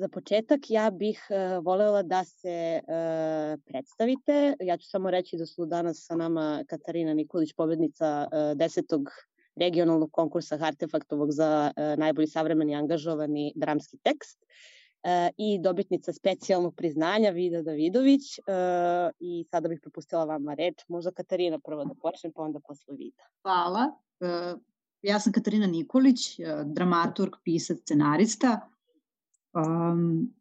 [0.00, 4.56] za početak ja bih uh, volela da se uh, predstavite.
[4.60, 9.10] Ja ću samo reći da su danas sa nama Katarina Nikolić, pobednica uh, desetog
[9.56, 17.30] regionalnog konkursa Artefaktovog za uh, najbolji savremeni angažovani dramski tekst uh, i dobitnica specijalnog priznanja
[17.30, 18.44] Vida Davidović uh,
[19.18, 20.84] i sada bih prepustila vama reč.
[20.88, 23.24] Možda Katarina prvo da počne, pa onda posle Vida.
[23.42, 23.90] Hvala.
[25.02, 28.60] Ja sam Katarina Nikolić, dramaturg, pisac, scenarista.
[29.52, 30.34] Um,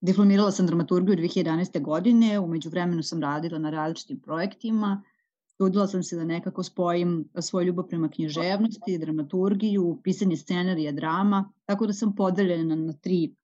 [0.00, 1.82] diplomirala sam dramaturgiju 2011.
[1.82, 5.02] godine, umeđu vremenu sam radila na različitim projektima,
[5.56, 11.86] trudila sam se da nekako spojim svoju ljubav prema književnosti, dramaturgiju, pisanje scenarija, drama, tako
[11.86, 13.34] da sam podeljena na tri,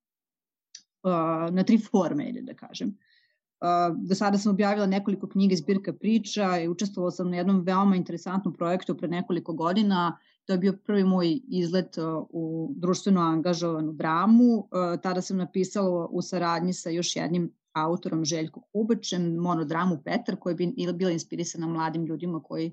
[1.02, 2.88] uh, na tri forme, ili da kažem.
[2.88, 7.96] Uh, do sada sam objavila nekoliko knjiga zbirka priča i učestvovala sam na jednom veoma
[7.96, 13.92] interesantnom projektu pre nekoliko godina To je bio prvi moj izlet uh, u društveno angažovanu
[13.92, 14.54] dramu.
[14.54, 20.56] Uh, tada sam napisala u saradnji sa još jednim autorom Željko Kubačem monodramu Petar koja
[20.76, 22.72] je bila inspirisana mladim ljudima koji uh,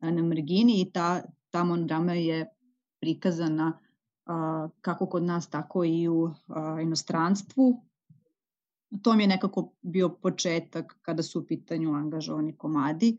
[0.00, 2.46] na margini i ta, ta monodrama je
[3.00, 3.78] prikazana
[4.80, 6.30] kako kod nas, tako i u
[6.82, 7.82] inostranstvu.
[9.02, 13.16] To mi je nekako bio početak kada su u pitanju angažovani komadi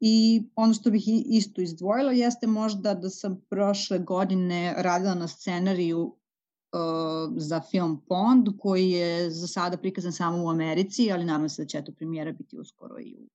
[0.00, 6.00] I ono što bih isto izdvojila jeste možda da sam prošle godine radila na scenariju
[6.00, 11.62] uh, za film Pond, koji je za sada prikazan samo u Americi, ali nadam se
[11.62, 13.28] da će to premijera biti uskoro i u,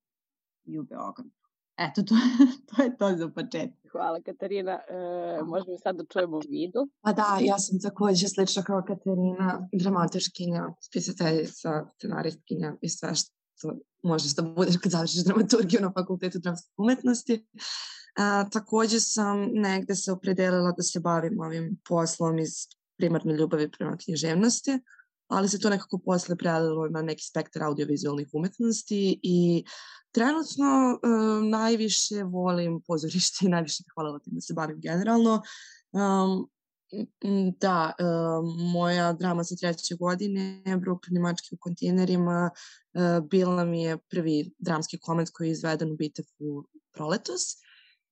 [0.64, 1.30] i u Beogradu.
[1.78, 2.16] Eto, to,
[2.76, 3.92] to je to za početak.
[3.92, 4.72] Hvala Katarina.
[4.72, 6.90] E, možemo sad da čujemo vidu.
[7.02, 13.35] Pa da, ja sam takođe slično kao Katarina, dramatičkinja, spisateljica, scenaristkinja i sve što
[14.04, 17.46] možeš da budeš kad završiš dramaturgiju na fakultetu dramske umetnosti.
[18.18, 22.52] A, takođe sam negde se opredelila da se bavim ovim poslom iz
[22.98, 24.80] primarne ljubavi prema književnosti,
[25.28, 29.64] ali se to nekako posle prelilo na neki spektar audiovizualnih umetnosti i
[30.12, 35.42] trenutno uh, najviše volim pozorište i najviše bih volela da se bavim generalno.
[35.92, 36.50] Um,
[37.60, 38.04] Da, e,
[38.74, 42.50] moja drama sa treće godine, Brooklyn i mačke u kontejnerima,
[42.94, 47.42] e, bila mi je prvi dramski koment koji je izveden u Bitefu proletos.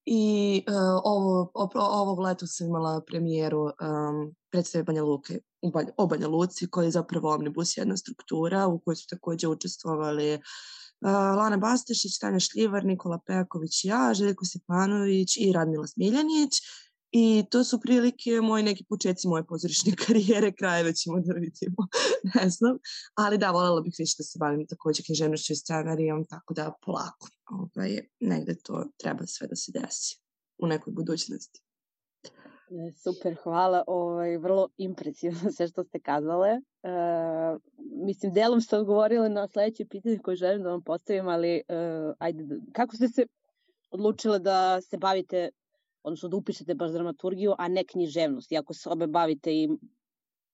[0.06, 6.08] I uh, ovo, ovog leta sam imala premijeru um, predstave Banja Luke u Banja, o
[6.08, 11.58] Banja Luci, koji je zapravo omnibus jedna struktura u kojoj su takođe učestvovali uh, Lana
[11.58, 16.54] Bastešić, Tanja Šljivar, Nikola Peković i ja, Željko Stepanović i Radmila Smiljanić.
[17.16, 21.88] I to su prilike moji neki početci moje pozorišne karijere, krajeve ćemo da vidimo,
[22.36, 22.78] ne znam.
[23.16, 27.28] Ali da, voljela bih više da se bavim takođe književnošću i scenarijom, tako da polako.
[27.50, 30.20] Ovaj, negde to treba sve da se desi
[30.58, 31.62] u nekoj budućnosti.
[32.72, 33.84] E, super, hvala.
[33.88, 36.50] Ovaj, vrlo impresivno sve što ste kazale.
[36.50, 36.60] E,
[38.06, 41.64] mislim, delom ste odgovorili na sledeće pitanje koje želim da vam postavim, ali e,
[42.20, 43.26] ajde, kako ste se
[43.92, 45.50] odlučile da se bavite
[46.04, 49.70] odnosno da upišete baš dramaturgiju, a ne književnost, iako se obe bavite i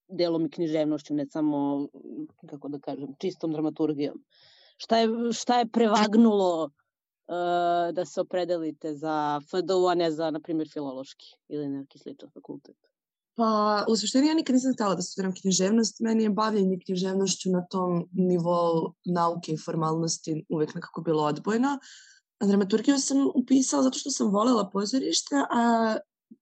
[0.09, 1.87] delom i književnošću, ne samo,
[2.49, 4.23] kako da kažem, čistom dramaturgijom.
[4.77, 10.39] Šta je, šta je prevagnulo uh, da se opredelite za FDU, a ne za, na
[10.39, 12.77] primjer, filološki ili neki sličan fakultet?
[13.35, 15.99] Pa, u suštini ja nikad nisam htela da studiram književnost.
[15.99, 21.67] Meni je bavljanje književnošću na tom nivou nauke i formalnosti uvek nekako bilo odbojno.
[21.67, 25.95] Uh, dramaturgiju sam upisala zato što sam volela pozorište, a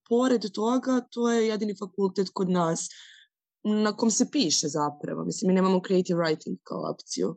[0.09, 2.89] pored toga to je jedini fakultet kod nas
[3.63, 5.25] na kom se piše zapravo.
[5.25, 7.35] Mislim, mi nemamo creative writing kao opciju.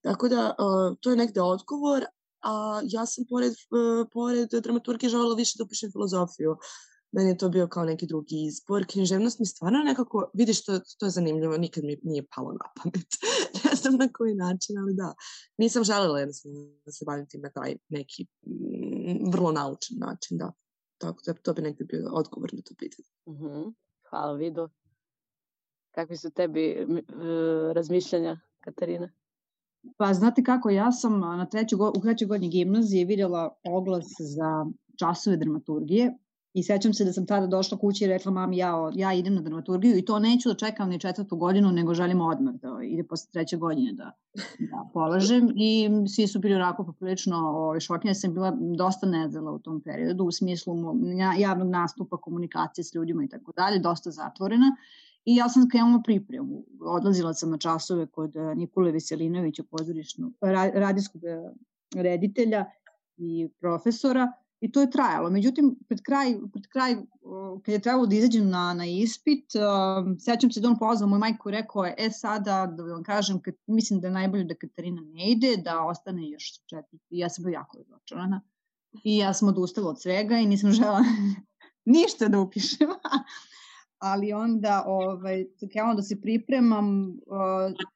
[0.00, 2.04] Tako da, uh, to je negde odgovor,
[2.42, 6.56] a ja sam pored, uh, pored dramaturgije želela više da upišem filozofiju.
[7.12, 8.86] Meni je to bio kao neki drugi izbor.
[8.88, 13.08] Književnost mi stvarno nekako, vidiš, to, to je zanimljivo, nikad mi nije palo na pamet.
[13.64, 15.14] ne znam na koji način, ali da.
[15.58, 20.52] Nisam želela jednostavno da se bavim tim na taj neki mm, vrlo naučan način, da.
[20.98, 23.08] Tako da to bi negde bio odgovor na to pitanje.
[23.24, 23.44] Uh mhm.
[23.44, 23.72] -huh.
[24.10, 24.68] Hvala, Vido.
[25.90, 29.10] Kakvi su tebi uh, razmišljanja, Katarina?
[29.96, 34.66] Pa znate kako, ja sam na trećoj, u trećoj godini gimnazije vidjela oglas za
[34.98, 36.14] časove dramaturgije
[36.54, 39.40] I sećam se da sam tada došla kući i rekla mami ja, ja idem na
[39.40, 43.30] dramaturgiju i to neću da čekam ni četvrtu godinu, nego želim odmah da ide posle
[43.32, 44.12] treće godine da,
[44.58, 45.52] da polažem.
[45.56, 47.80] I svi su bili onako poprilično ovaj.
[48.14, 50.74] Sam bila dosta nezela u tom periodu u smislu
[51.38, 54.76] javnog nastupa, komunikacije s ljudima i tako dalje, dosta zatvorena.
[55.24, 56.64] I ja sam krenula pripremu.
[56.80, 60.32] Odlazila sam na časove kod eh, Nikole Veselinovića, pozorišnog,
[60.74, 61.52] radijskog eh,
[61.94, 62.64] reditelja
[63.16, 65.30] i profesora I to je trajalo.
[65.30, 66.96] Međutim, pred kraj, pred kraj
[67.64, 71.20] kad je trebalo da izađem na, na ispit, uh, sećam se da on pozvao moju
[71.20, 74.54] majku i rekao je, e sada, da vam kažem, kad, mislim da je najbolje da
[74.54, 76.98] Katarina ne ide, da ostane još četiri.
[77.10, 78.40] I ja sam bila jako razočarana.
[79.04, 81.04] I ja sam odustala od svega i nisam žela
[81.84, 82.88] ništa da upišem.
[83.98, 87.14] Ali onda ovaj, krenula da se pripremam uh,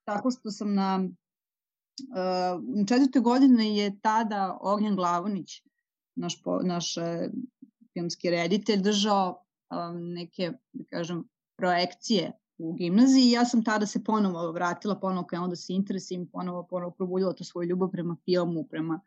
[0.04, 1.08] tako što sam na
[1.98, 5.62] uh, četvrte godine je tada Ognjan Glavonić
[6.14, 7.30] naš, po, naš e,
[7.92, 11.24] filmski reditelj držao um, neke, da kažem,
[11.56, 16.26] projekcije u gimnaziji i ja sam tada se ponovo vratila, ponovo krenula da se interesim,
[16.26, 19.00] ponovo, ponovo probudila to svoju ljubav prema filmu, prema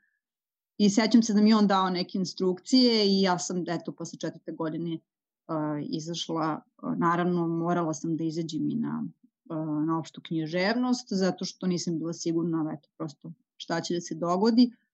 [0.78, 4.52] I sećam se da mi on dao neke instrukcije i ja sam, eto, posle četvrte
[4.52, 5.00] godine
[5.48, 9.06] uh, izašla, uh, naravno morala sam da izađem i na,
[9.50, 14.16] uh, na opštu književnost, zato što nisam bila sigurna, eto, prosto šta će da se
[14.16, 14.72] dogodi.
[14.72, 14.87] Uh,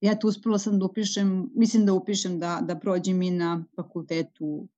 [0.00, 4.68] ja tu uspela sam da upišem, mislim da upišem da, da prođem i na fakultetu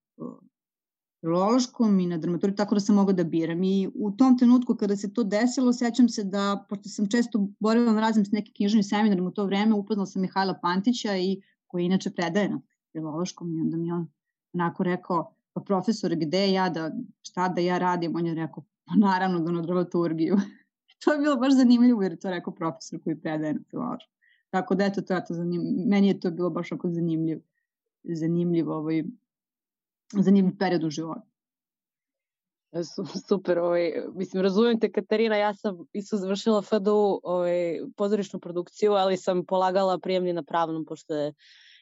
[1.20, 3.62] filološkom i na dramaturgiju, tako da sam mogla da biram.
[3.62, 7.92] I u tom trenutku kada se to desilo, sećam se da, pošto sam često borila
[7.92, 11.84] na razim s nekim knjižnim seminarima u to vreme, upoznala sam Mihajla Pantića i koji
[11.84, 12.60] inače predaje na
[12.92, 14.08] filološkom i onda mi on
[14.52, 16.90] onako rekao, pa profesor, gde ja da,
[17.22, 18.16] šta da ja radim?
[18.16, 20.36] On je rekao, pa naravno da na dramaturgiju.
[21.04, 24.14] to je bilo baš zanimljivo jer je to rekao profesor koji predaje na filološkom.
[24.50, 25.62] Tako da eto, to je to zanim...
[25.86, 27.40] meni je to bilo baš ako zanimljiv,
[28.02, 29.02] zanimljiv, ovaj,
[30.12, 31.28] zanimljiv period u životu.
[33.28, 39.16] Super, ovaj, mislim, razumijem te Katarina, ja sam isto završila FDU ovaj, pozorišnu produkciju, ali
[39.16, 41.32] sam polagala prijemni na pravnom, pošto je,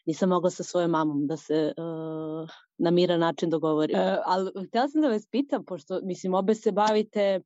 [0.06, 3.94] nisam mogla sa svojom mamom da se uh, na miran način dogovori.
[3.94, 7.40] Uh, ali htela sam da vas pitam, pošto, mislim, obe se bavite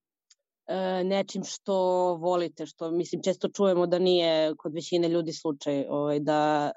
[1.05, 1.75] nečim što
[2.20, 6.70] volite, što mislim često čujemo da nije kod većine ljudi slučaj, ovaj, da,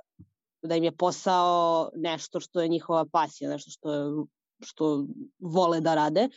[0.61, 4.25] da im je posao nešto što je njihova pasija, nešto što, je,
[4.61, 5.05] što
[5.39, 6.29] vole da rade.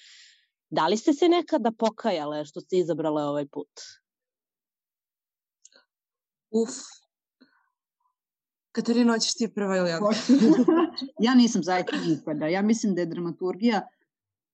[0.70, 3.70] Da li ste se nekada pokajale što ste izabrale ovaj put?
[6.50, 6.70] Uf.
[8.73, 9.99] Katarina, hoćeš ti prva ili ja?
[11.26, 12.47] ja nisam zaista nikada.
[12.47, 13.82] Ja mislim da je dramaturgija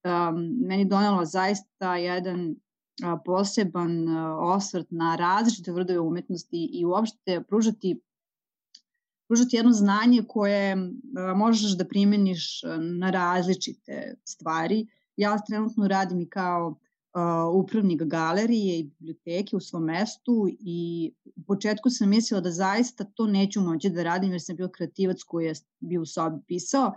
[0.05, 2.55] um, meni donela zaista jedan
[3.25, 4.09] poseban
[4.39, 8.01] osvrt na različite vrdove umetnosti i uopšte pružati
[9.29, 10.77] pružati jedno znanje koje
[11.37, 12.63] možeš da primeniš
[12.99, 14.87] na različite stvari.
[15.17, 16.79] Ja trenutno radim i kao
[17.55, 23.27] upravnik galerije i biblioteke u svom mestu i u početku sam mislila da zaista to
[23.27, 26.93] neću moći da radim jer sam bio kreativac koji je bio u sobi pisao,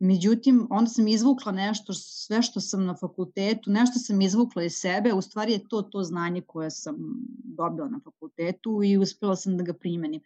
[0.00, 5.12] Međutim, onda sam izvukla nešto, sve što sam na fakultetu, nešto sam izvukla iz sebe,
[5.12, 6.96] u stvari je to to znanje koje sam
[7.44, 10.20] dobila na fakultetu i uspela sam da ga primenim.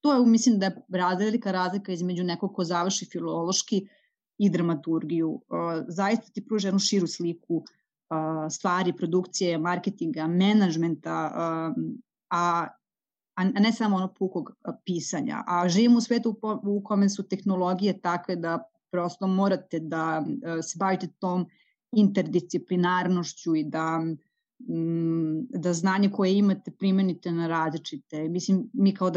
[0.00, 0.82] To je, mislim da je
[1.18, 3.86] velika razlika između nekog ko završi filološki
[4.38, 5.40] i dramaturgiju.
[5.88, 7.64] Zaista ti pruža jednu širu sliku
[8.50, 11.32] stvari, produkcije, marketinga, menadžmenta,
[12.30, 12.66] a
[13.34, 14.50] a ne samo ono pukog
[14.84, 15.44] pisanja.
[15.46, 20.24] A živimo u svetu u kome su tehnologije takve da prosto morate da
[20.58, 21.46] e, se bavite tom
[21.92, 28.28] interdisciplinarnošću i da mm, da znanje koje imate primenite na različite.
[28.28, 29.10] Mislim, mi kao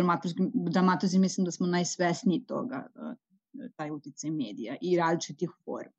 [0.53, 5.93] dramaturzi mislim da smo najsvesniji toga, e, taj uticaj medija i različitih forma.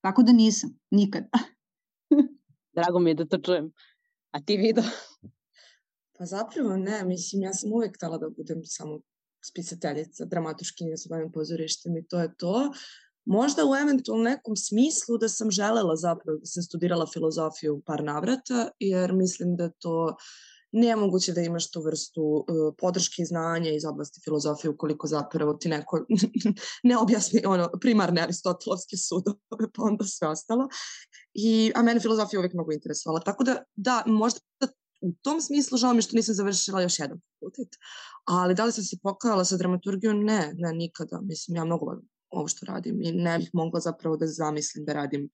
[0.00, 1.24] Tako da nisam, nikad.
[2.76, 3.72] Drago mi je da to čujem.
[4.30, 4.84] A ti vidio?
[6.18, 9.00] Pa zapravo ne, mislim, ja sam uvek htela da budem samo
[9.50, 12.72] spisateljica, dramatuškinja sa bavim pozorištem i to je to.
[13.24, 18.68] Možda u eventualnom nekom smislu da sam želela zapravo da sam studirala filozofiju par navrata,
[18.78, 20.16] jer mislim da to
[20.72, 25.68] nemoguće da imaš tu vrstu uh, podrške i znanja iz oblasti filozofije ukoliko zapravo ti
[25.68, 26.04] neko
[26.82, 29.38] ne objasni ono, primarne aristotelovske sudove,
[29.74, 30.68] pa onda sve ostalo.
[31.34, 33.20] I, a mene filozofija uvek mnogo interesovala.
[33.20, 34.40] Tako da, da, možda
[35.00, 37.68] u tom smislu žao mi što nisam završila još jedan fakultet.
[38.24, 40.24] Ali da li sam se pokajala sa dramaturgijom?
[40.24, 41.20] Ne, ne, nikada.
[41.20, 44.92] Mislim, ja mnogo volim ovo što radim i ne bih mogla zapravo da zamislim da
[44.92, 45.28] radim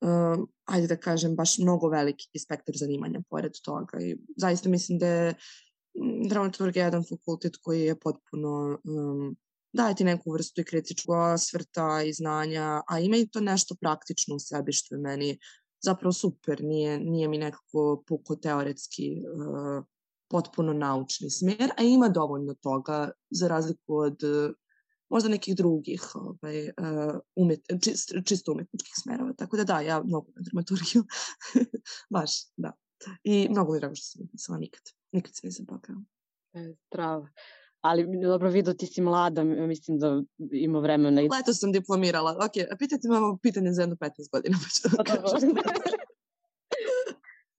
[0.00, 4.00] uh, ajde da kažem, baš mnogo veliki spektar zanimanja pored toga.
[4.00, 9.36] I zaista mislim da je mm, dramaturgija jedan fakultet koji je potpuno um,
[9.72, 14.36] daje ti neku vrstu i kritičkog osvrta i znanja, a ima i to nešto praktično
[14.36, 15.38] u sebi što je meni
[15.86, 19.84] zapravo super, nije, nije mi nekako puko teoretski uh,
[20.28, 24.54] potpuno naučni smer, a ima dovoljno toga za razliku od uh,
[25.08, 29.32] možda nekih drugih ovaj, uh, umet, čist, čisto umetničkih smerova.
[29.32, 31.04] Tako da da, ja mnogo na dramaturgiju.
[32.14, 32.72] Baš, da.
[33.24, 34.82] I mnogo mi drago što sam napisala nikad.
[35.12, 35.96] Nikad se nisam pakao.
[36.52, 37.28] E, strava.
[37.80, 41.20] Ali dobro vidio ti si mlada, mislim da ima vremena.
[41.20, 42.30] Leto sam diplomirala.
[42.30, 44.56] Ok, a pitajte ovo pitanje za jedno 15 godina.
[44.62, 45.50] Pa ću da pa kažem.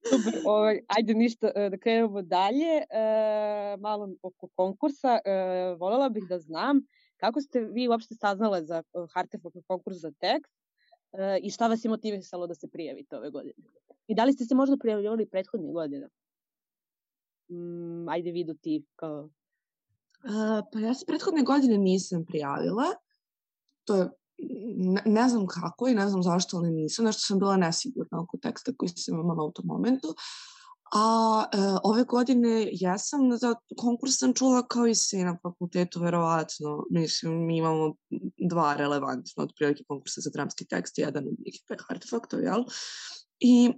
[0.08, 2.72] Super, ovaj, ajde ništa, e, da krenemo dalje.
[2.90, 5.18] E, malo oko konkursa.
[5.24, 5.30] E,
[5.78, 6.80] volela bih da znam
[7.20, 10.52] kako ste vi uopšte saznale za e, Hartefok konkurs za tekst
[11.12, 13.54] e, i šta vas je motivisalo da se prijavite ove godine?
[14.06, 16.08] I da li ste se možda prijavljivali prethodnih godina?
[17.50, 19.28] Mm, ajde vidu ti kao
[20.24, 22.84] Uh, pa ja se prethodne godine nisam prijavila.
[23.84, 24.10] To je,
[24.76, 27.04] ne, ne znam kako i ne znam zašto, ali nisam.
[27.04, 30.14] Nešto sam bila nesigurna oko teksta koji sam imala u tom momentu.
[30.92, 36.86] A e, ove godine jesam za konkurs sam čula kao i se na fakultetu, verovatno.
[36.90, 37.94] Mislim, mi imamo
[38.50, 42.64] dva relevantna otprilike konkursa za dramski tekst, jedan od njih je Artefaktov, jel?
[43.40, 43.72] I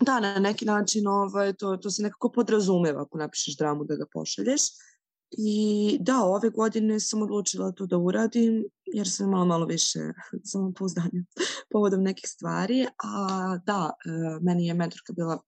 [0.00, 4.06] da, na neki način ovaj, to, to se nekako podrazumeva ako napišeš dramu da ga
[4.12, 4.62] pošalješ.
[5.38, 9.98] I da, ove godine sam odlučila to da uradim, jer sam imala malo više
[10.52, 11.24] samopouzdanja
[11.72, 12.86] povodom nekih stvari.
[13.04, 15.38] A da, e, meni je mentorka bila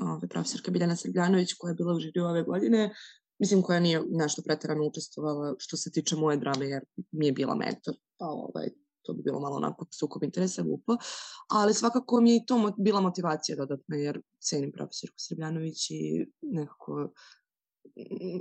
[0.00, 2.94] ove, profesorka Biljana Srbljanović koja je bila u žiriju ove godine,
[3.38, 7.54] mislim koja nije nešto preterano učestvovala što se tiče moje drame, jer mi je bila
[7.54, 7.94] mentor.
[8.18, 8.68] Pa ovaj,
[9.02, 10.96] to bi bilo malo onako sukob interesa glupo,
[11.48, 17.12] ali svakako mi je i to bila motivacija dodatna, jer cenim profesorku Srbljanović i nekako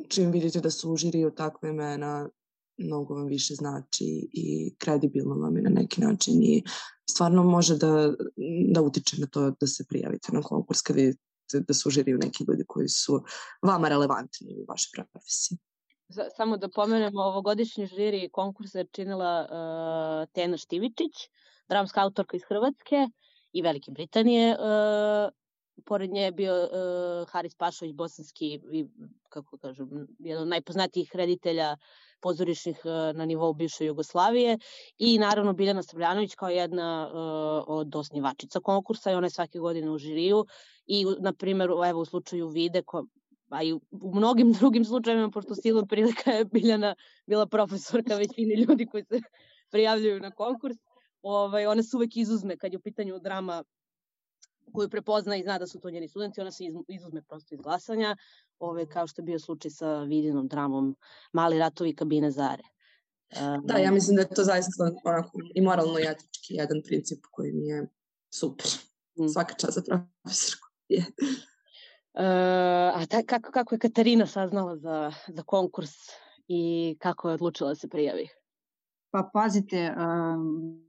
[0.09, 2.29] čim vidite da su u žiriju takve imena,
[2.77, 6.63] mnogo vam više znači i kredibilno vam je na neki način i
[7.09, 8.13] stvarno može da,
[8.73, 11.19] da utiče na to da se prijavite na konkurs kad vidite
[11.67, 13.23] da su u žiriju neki ljudi koji su
[13.61, 15.57] vama relevantni u vašoj profesiji.
[16.37, 21.29] Samo da pomenemo, ovogodišnji žiri konkursa je činila uh, Tena Štivičić,
[21.69, 23.07] dramska autorka iz Hrvatske
[23.53, 24.51] i Velike Britanije.
[24.51, 25.38] Uh,
[25.85, 28.85] pored nje je bio uh, Haris Pašović, bosanski, i,
[29.29, 31.77] kako kažem, jedan od najpoznatijih reditelja
[32.21, 34.57] pozorišnih uh, na nivou bivše Jugoslavije
[34.97, 39.91] i naravno Biljana Stavljanović kao jedna uh, od osnivačica konkursa i ona je svake godine
[39.91, 40.45] u žiriju
[40.85, 43.05] i, na primjer, evo u slučaju Vide, ko,
[43.49, 46.95] a i u mnogim drugim slučajevima, pošto silom prilika je Biljana
[47.25, 49.21] bila profesorka većini ljudi koji se
[49.71, 50.77] prijavljaju na konkurs,
[51.21, 53.63] ovaj, ona se uvek izuzme kad je u pitanju drama
[54.73, 58.15] koju prepozna i zna da su to njeni studenti, ona se izuzme prosto iz glasanja,
[58.59, 60.95] ove, kao što je bio slučaj sa vidinom dramom
[61.33, 62.63] Mali ratovi kabine Zare.
[63.41, 67.19] Um, da, ja mislim da je to zaista onako i moralno i etički jedan princip
[67.31, 67.87] koji mi je
[68.33, 68.67] super.
[69.19, 69.27] Mm.
[69.27, 70.67] Svaka čast za profesorku.
[70.87, 71.05] Je.
[72.13, 75.91] Uh, a ta, kako, kako je Katarina saznala za, za konkurs
[76.47, 78.27] i kako je odlučila da se prijavi?
[79.11, 80.88] Pa pazite, um,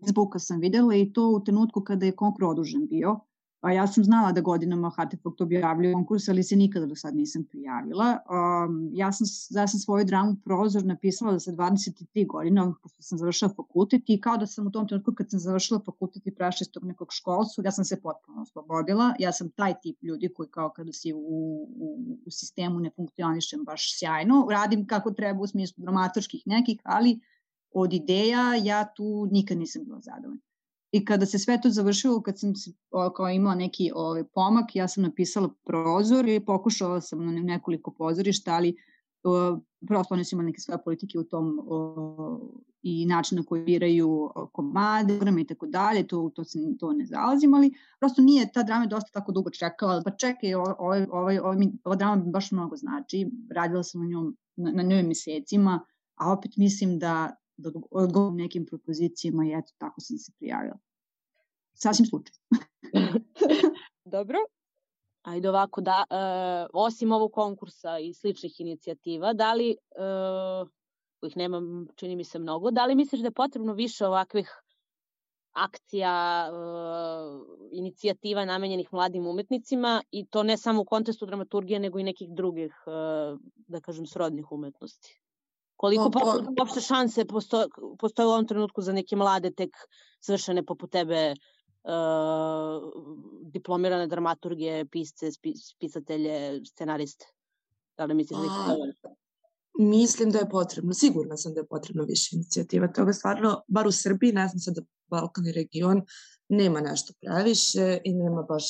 [0.00, 3.20] Facebooka sam videla i to u trenutku kada je konkurs odužen bio.
[3.60, 7.44] A ja sam znala da godinama Artefakt objavljuje konkurs, ali se nikada do sad nisam
[7.44, 8.18] prijavila.
[8.30, 13.18] Um, ja, sam, ja sam svoju dramu Prozor napisala da sa 23 godina, pošto sam
[13.18, 16.64] završila fakultet i kao da sam u tom trenutku kad sam završila fakultet i prešla
[16.64, 19.14] iz tog nekog školstva, ja sam se potpuno oslobodila.
[19.18, 21.18] Ja sam taj tip ljudi koji kao kada si u,
[21.76, 24.46] u, u sistemu ne funkcionišem baš sjajno.
[24.50, 27.20] Radim kako treba u smislu dramaturških nekih, ali
[27.72, 30.42] od ideja, ja tu nikad nisam bila zadovoljna.
[30.92, 32.72] I kada se sve to završilo, kad sam se,
[33.16, 38.54] kao imala neki ovaj, pomak, ja sam napisala prozor i pokušala sam na nekoliko pozorišta,
[38.54, 38.76] ali
[39.22, 42.40] o, prosto oni su imali neke svoje politike u tom o,
[42.82, 47.54] i način na koji biraju komade, i tako dalje, to, to, se, to ne zalazim,
[47.54, 50.74] ali prosto nije, ta drama dosta tako dugo čekala, pa čekaj, ovaj,
[51.08, 55.80] ovaj, ovaj, ova drama baš mnogo znači, radila sam na, njom, na, na njoj mesecima,
[56.14, 60.78] a opet mislim da da odgovorim nekim propozicijama i eto, tako sam se prijavila.
[61.74, 62.40] Sasvim slučajno.
[64.04, 64.38] Dobro.
[65.22, 66.16] Ajde ovako, da, e,
[66.72, 69.76] osim ovog konkursa i sličnih inicijativa, da li, e,
[71.20, 74.62] kojih nema, čini mi se mnogo, da li misliš da je potrebno više ovakvih
[75.52, 76.52] akcija, e,
[77.72, 82.74] inicijativa namenjenih mladim umetnicima i to ne samo u kontestu dramaturgije, nego i nekih drugih,
[82.86, 82.90] e,
[83.66, 85.20] da kažem, srodnih umetnosti?
[85.76, 87.66] Koliko pa, pa, uopšte šanse postoje,
[87.98, 89.76] postoje u ovom trenutku za neke mlade tek
[90.20, 92.92] svršene poput tebe uh,
[93.52, 95.30] diplomirane dramaturgije, pisce,
[95.80, 97.26] pisatelje, scenariste?
[97.96, 98.92] Da li misliš da je
[99.78, 102.92] Mislim da je potrebno, sigurna sam da je potrebno više inicijativa.
[102.92, 106.02] Toga stvarno, bar u Srbiji, ne znam sad da Balkan i region,
[106.48, 108.64] nema nešto previše i nema baš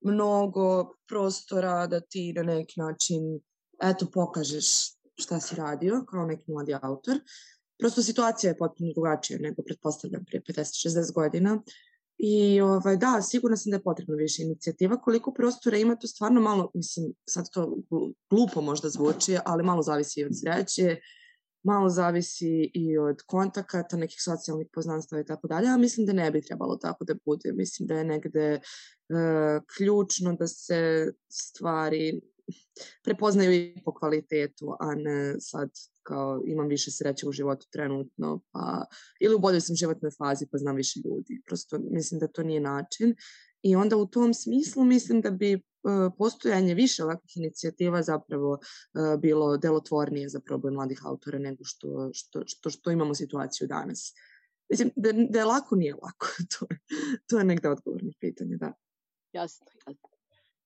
[0.00, 3.40] mnogo prostora da ti na neki način
[3.82, 4.66] eto pokažeš
[5.20, 7.20] šta si radio kao neki mladi autor.
[7.78, 11.62] Prosto situacija je potpuno drugačija nego pretpostavljam prije 50-60 godina
[12.22, 15.00] I ovaj, da, sigurno sam da je potrebno više inicijativa.
[15.00, 17.76] Koliko prostora ima, to stvarno malo, mislim, sad to
[18.30, 20.96] glupo možda zvuči, ali malo zavisi od sreće,
[21.62, 26.30] malo zavisi i od kontakata, nekih socijalnih poznanstava i tako dalje, a mislim da ne
[26.30, 27.52] bi trebalo tako da bude.
[27.52, 32.20] Mislim da je negde uh, ključno da se stvari
[33.04, 35.70] prepoznaju i po kvalitetu, a ne sad
[36.02, 38.84] kao imam više sreće u životu trenutno, pa,
[39.20, 41.42] ili u boljoj sam životnoj fazi pa znam više ljudi.
[41.46, 43.14] Prosto mislim da to nije način.
[43.62, 45.62] I onda u tom smislu mislim da bi
[46.18, 48.58] postojanje više ovakvih inicijativa zapravo
[49.18, 54.14] bilo delotvornije za problem mladih autora nego što, što, što, što imamo situaciju danas.
[54.70, 56.26] Mislim, da, da je lako, nije lako.
[56.58, 56.78] to, je,
[57.26, 58.72] to je negde odgovor na pitanje, da.
[59.32, 60.09] Jasno, jasno.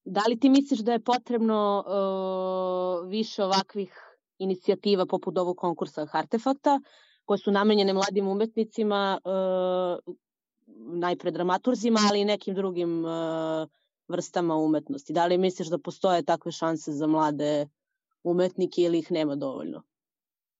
[0.04, 3.92] Da li ti misliš da je potrebno uh, više ovakvih
[4.38, 6.80] inicijativa poput ovog konkursa Artefakta,
[7.24, 10.14] koje su namenjene mladim umetnicima, uh,
[10.76, 13.68] najpre dramaturzima, ali i nekim drugim uh,
[14.08, 15.12] vrstama umetnosti.
[15.12, 17.68] Da li misliš da postoje takve šanse za mlade
[18.22, 19.82] umetnike ili ih nema dovoljno?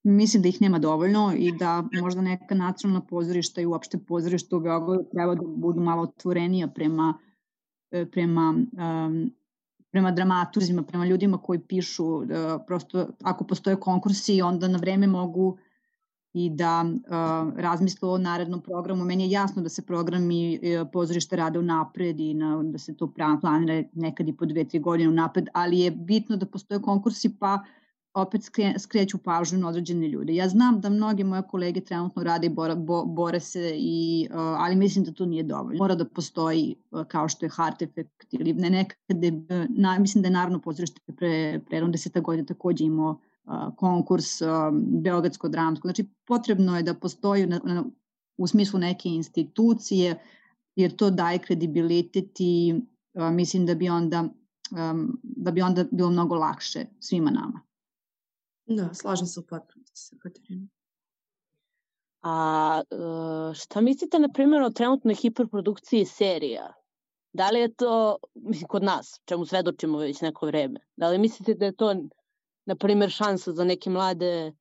[0.02, 4.60] Mislim da ih nema dovoljno i da možda neka nacionalna pozorišta i uopšte pozorišta u
[4.60, 7.23] Beogradu treba da budu malo otvorenija prema, e,
[8.12, 9.30] prema, um,
[9.90, 12.06] prema dramaturzima, prema ljudima koji pišu.
[12.06, 12.26] Uh,
[12.66, 15.56] prosto ako postoje konkursi onda na vreme mogu
[16.32, 19.04] i da uh, razmisle o narednom programu.
[19.04, 22.96] Meni je jasno da se programi uh, pozorište rade u napred i na, da se
[22.96, 26.82] to planira nekad i po dve, tri godine u napred, ali je bitno da postoje
[26.82, 27.58] konkursi pa
[28.14, 30.34] opet skre, skreću pažnju na određene ljude.
[30.34, 34.36] Ja znam da mnogi moje kolege trenutno rade i bore, bo, bore se, i, uh,
[34.36, 35.78] ali mislim da to nije dovoljno.
[35.78, 40.22] Mora da postoji uh, kao što je Heart Effect ili ne nekade, uh, na, mislim
[40.22, 43.18] da je naravno pozorište pre, pre 10 godina takođe imao
[43.76, 44.42] konkurs
[45.02, 45.88] Beogradsko dramsko.
[45.88, 47.84] Znači potrebno je da postoji na, na,
[48.36, 50.18] u smislu neke institucije
[50.76, 52.74] jer to daje kredibilitet i
[53.14, 54.28] mislim da bi onda
[54.70, 57.60] um, da bi onda bilo mnogo lakše svima nama.
[58.66, 60.68] Da, slažem se u potpunosti sa Katarinom.
[62.22, 62.82] A
[63.54, 66.72] šta mislite, na primjer, o trenutnoj hiperprodukciji serija?
[67.32, 71.54] Da li je to, mislim, kod nas, čemu svedočimo već neko vreme, da li mislite
[71.54, 71.94] da je to
[72.66, 74.52] na primjer, šansa za neke mlade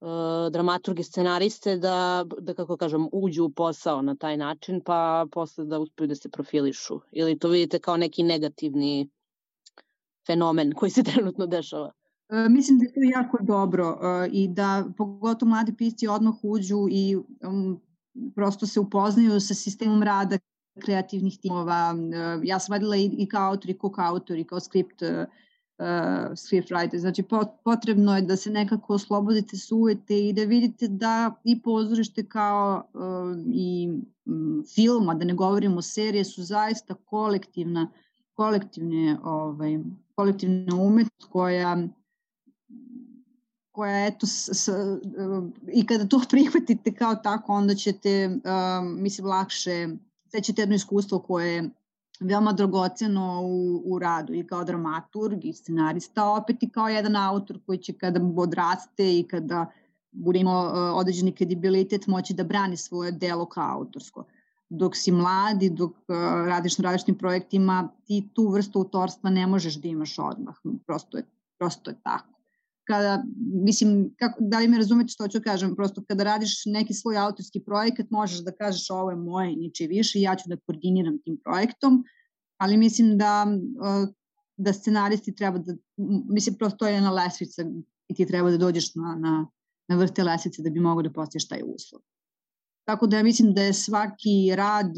[0.00, 0.08] uh,
[0.50, 5.78] dramaturge, scenariste da, da, kako kažem, uđu u posao na taj način, pa posle da
[5.78, 7.00] uspeju da se profilišu.
[7.12, 9.08] Ili to vidite kao neki negativni
[10.26, 11.92] fenomen koji se trenutno dešava?
[12.32, 16.86] E, mislim da je to jako dobro e, i da pogotovo mladi pisci odmah uđu
[16.90, 17.80] i um,
[18.34, 20.38] prosto se upoznaju sa sistemom rada
[20.84, 21.94] kreativnih timova.
[22.14, 26.32] E, ja sam radila i, kao autor i kao autor i kao skript uh, uh,
[26.36, 26.98] scriptwriter.
[26.98, 27.24] Znači
[27.64, 33.02] potrebno je da se nekako oslobodite sujete i da vidite da i pozorište kao uh,
[33.54, 33.90] i
[34.24, 37.90] um, film, a da ne govorimo serije, su zaista kolektivna
[38.34, 39.78] kolektivne, ovaj,
[40.14, 41.88] kolektivna umetnost koja
[43.72, 44.68] koja eto s, s,
[45.72, 49.88] i kada to prihvatite kao tako onda ćete um, mislim lakše
[50.28, 51.70] sećate jedno iskustvo koje
[52.20, 57.58] veoma dragoceno u, u radu i kao dramaturg i scenarista, opet i kao jedan autor
[57.66, 59.66] koji će kada odraste i kada
[60.12, 64.24] bude imao uh, određeni kredibilitet moći da brani svoje delo kao autorsko.
[64.68, 69.74] Dok si mladi, dok uh, radiš na različitim projektima, ti tu vrstu autorstva ne možeš
[69.74, 70.54] da imaš odmah.
[70.86, 71.24] Prosto je,
[71.58, 72.31] prosto je tako
[72.92, 73.24] kada,
[73.64, 77.60] mislim, kako, da li me razumete što ću kažem, prosto kada radiš neki svoj autorski
[77.60, 82.04] projekat, možeš da kažeš ovo je moje, niče više, ja ću da koordiniram tim projektom,
[82.60, 83.46] ali mislim da,
[84.56, 85.74] da scenaristi treba da,
[86.28, 87.62] mislim, prosto to je jedna lesvica
[88.08, 89.46] i ti treba da dođeš na, na,
[89.88, 92.02] na vrte lesvice da bi mogo da postiš taj uslov.
[92.84, 94.92] Tako da ja mislim da je svaki rad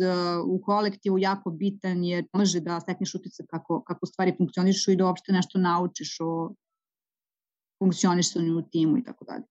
[0.46, 5.06] u kolektivu jako bitan jer može da stekneš utisak kako, kako stvari funkcionišu i da
[5.06, 6.54] uopšte nešto naučiš o,
[7.78, 9.44] funkcionisanju u timu i tako dalje.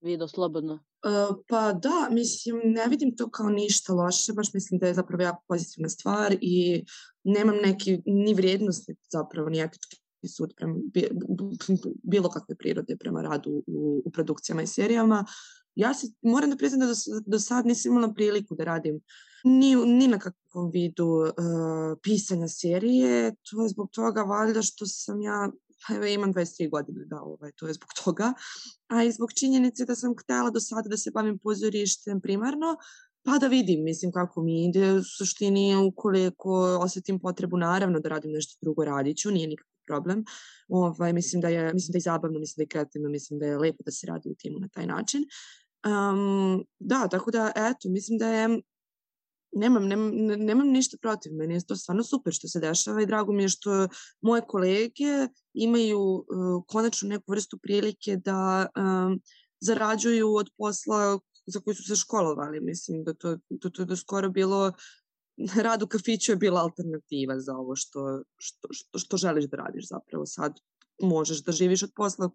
[0.00, 0.74] Vido, slobodno.
[0.74, 5.22] Uh, pa da, mislim, ne vidim to kao ništa loše, baš mislim da je zapravo
[5.22, 6.84] jako pozitivna stvar i
[7.24, 9.96] nemam neki ni vrijednost, zapravo ni etički
[10.28, 10.74] sud prema
[12.02, 15.24] bilo kakve prirode prema radu u, u produkcijama i serijama.
[15.74, 19.00] Ja se moram da priznam da do, do sad nisam imala priliku da radim
[19.44, 21.32] ni, ni na kakvom vidu uh,
[22.02, 23.34] pisanja serije.
[23.50, 25.50] To je zbog toga valjda što sam ja
[25.88, 28.32] pa evo imam 23 godine, da, ovaj, to je zbog toga,
[28.88, 32.76] a i zbog činjenice da sam htela do sada da se bavim pozorištem primarno,
[33.22, 38.32] pa da vidim, mislim, kako mi ide, u suštini, ukoliko osetim potrebu, naravno, da radim
[38.32, 40.24] nešto drugo, radit ću, nije nikakav problem.
[40.68, 43.58] Ovaj, mislim da je, mislim da je zabavno, mislim da je kreativno, mislim da je
[43.58, 45.24] lepo da se radi u timu na taj način.
[45.86, 48.60] Um, da, tako da, eto, mislim da je
[49.52, 53.32] nemam, nemam, nemam ništa protiv, meni je to stvarno super što se dešava i drago
[53.32, 53.88] mi je što
[54.20, 56.24] moje kolege imaju uh,
[56.68, 59.20] konačno neku vrstu prilike da um,
[59.60, 62.60] zarađuju od posla za koji su se školovali.
[62.60, 64.72] Mislim da to, to, to je do skoro bilo
[65.64, 69.88] rad u kafiću je bila alternativa za ovo što, što, što, što želiš da radiš
[69.88, 70.58] zapravo sad
[71.02, 72.30] možeš da živiš od posla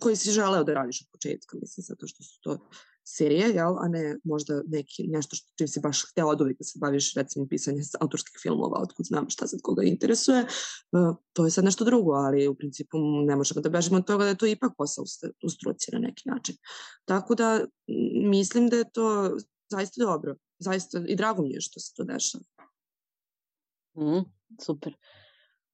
[0.00, 2.68] koji si želeo da radiš od početka, mislim, zato što su to
[3.04, 6.64] serije, jel, a ne možda neki, nešto što čim si baš hteo od uvijek da
[6.64, 10.46] se baviš recimo pisanje autorskih filmova, otkud znam šta sad koga interesuje,
[10.92, 14.24] uh, to je sad nešto drugo, ali u principu ne možemo da bežimo od toga
[14.24, 15.04] da je to ipak posao
[15.44, 16.56] u struci na neki način.
[17.04, 17.64] Tako da
[18.30, 19.36] mislim da je to
[19.70, 22.44] zaista dobro, zaista i drago mi je što se to dešava.
[23.96, 24.24] Mm,
[24.64, 24.96] super.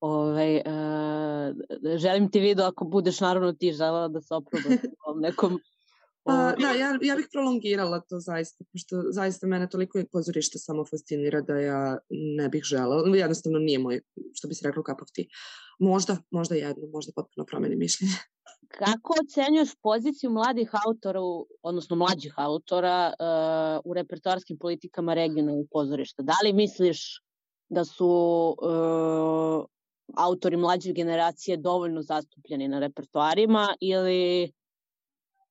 [0.01, 4.79] Ove, uh, želim ti video ako budeš naravno ti želela da se oprobaš
[5.17, 5.61] u nekom
[6.29, 11.41] Pa, da, ja, ja bih prolongirala to zaista, pošto zaista mene toliko pozorište samo fascinira
[11.41, 13.03] da ja ne bih žela.
[13.17, 14.01] Jednostavno nije moj,
[14.35, 15.25] što bi se reklo, cup of tea.
[15.79, 18.13] Možda, možda jedno, možda potpuno promeni mišljenje.
[18.69, 21.21] Kako ocenjuješ poziciju mladih autora,
[21.63, 26.23] odnosno mlađih autora uh, u repertoarskim politikama regionalnog pozorišta?
[26.23, 27.23] Da li misliš
[27.69, 28.07] da su
[28.63, 29.65] uh,
[30.17, 34.53] autori mlađe generacije dovoljno zastupljeni na repertoarima ili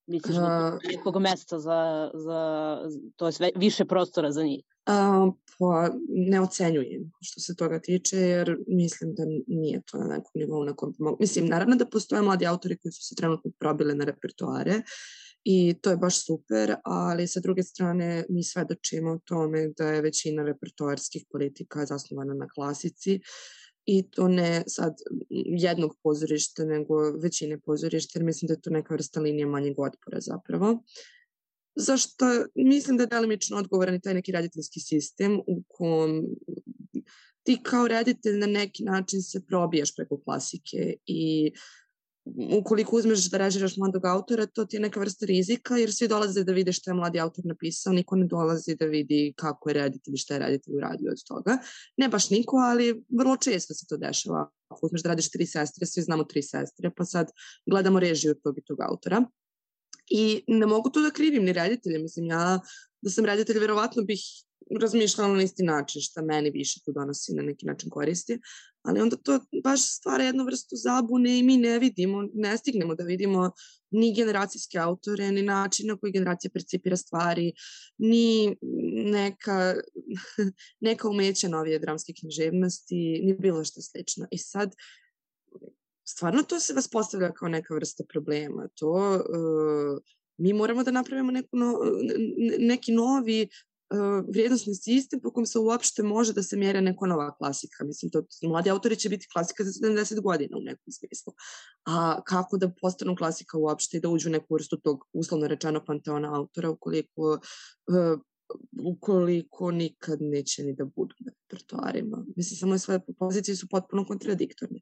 [0.08, 2.80] misliš da nekog mesta za, za
[3.15, 4.63] to je sve, više prostora za njih?
[4.88, 10.32] Uh, pa ne ocenjujem što se toga tiče, jer mislim da nije to na nekom
[10.34, 11.17] nivou na kom mogu.
[11.20, 14.82] Mislim, naravno da postoje mladi autori koji su se trenutno probile na repertoare
[15.43, 20.02] i to je baš super, ali sa druge strane mi svedočimo o tome da je
[20.02, 23.20] većina repertoarskih politika zasnovana na klasici
[23.88, 24.95] i to ne sad
[25.45, 30.19] jednog pozorišta, nego većine pozorišta, jer mislim da je to neka vrsta linije manjeg otpora
[30.21, 30.84] zapravo.
[31.76, 36.26] Zašto mislim da je delimično odgovoran i taj neki rediteljski sistem u kom
[37.43, 41.52] ti kao reditelj na neki način se probijaš preko klasike i
[42.60, 46.44] ukoliko uzmeš da režiraš mladog autora, to ti je neka vrsta rizika, jer svi dolaze
[46.44, 50.13] da vide šta je mladi autor napisao, niko ne dolazi da vidi kako je reditelj
[50.13, 51.58] i šta je reditelj uradio od toga.
[51.98, 54.50] Ne baš niko, ali vrlo često se to dešava.
[54.70, 57.32] Ako uzmeš da radiš tri sestre, svi znamo tri sestre, pa sad
[57.66, 59.24] gledamo režiju tog i tog autora.
[60.10, 62.60] I ne mogu to da krivim ni reditelje, mislim ja
[63.02, 64.22] da sam reditelj verovatno bih
[64.82, 68.40] razmišljala na isti način šta meni više tu donosi na neki način koristi,
[68.88, 73.04] ali onda to baš stvara jednu vrstu zabune i mi ne vidimo, ne stignemo da
[73.04, 73.52] vidimo
[73.91, 77.54] ni generacijske autore, ni način na koji generacija percipira stvari,
[77.97, 78.56] ni
[79.12, 79.76] neka,
[80.88, 84.28] neka umeća novije dramske književnosti, ni bilo što slično.
[84.32, 84.76] I sad,
[86.04, 88.67] stvarno to se vas postavlja kao neka vrsta problema.
[88.76, 90.02] To uh,
[90.38, 91.73] mi moramo da napravimo neku no,
[92.60, 93.47] neki novi
[94.28, 97.84] vrijednostni sistem po kom se uopšte može da se mjere neka nova klasika.
[97.86, 101.34] Mislim, to, mladi autori će biti klasika za 70 godina u nekom smislu.
[101.86, 105.86] A kako da postanu klasika uopšte i da uđu u neku vrstu tog uslovno rečeno
[105.86, 107.39] panteona autora ukoliko
[107.88, 108.19] uh,
[108.84, 112.26] ukoliko nikad neće ni da budu na repertoarima.
[112.36, 114.80] Mislim, samo svoje pozicije su potpuno kontradiktorne.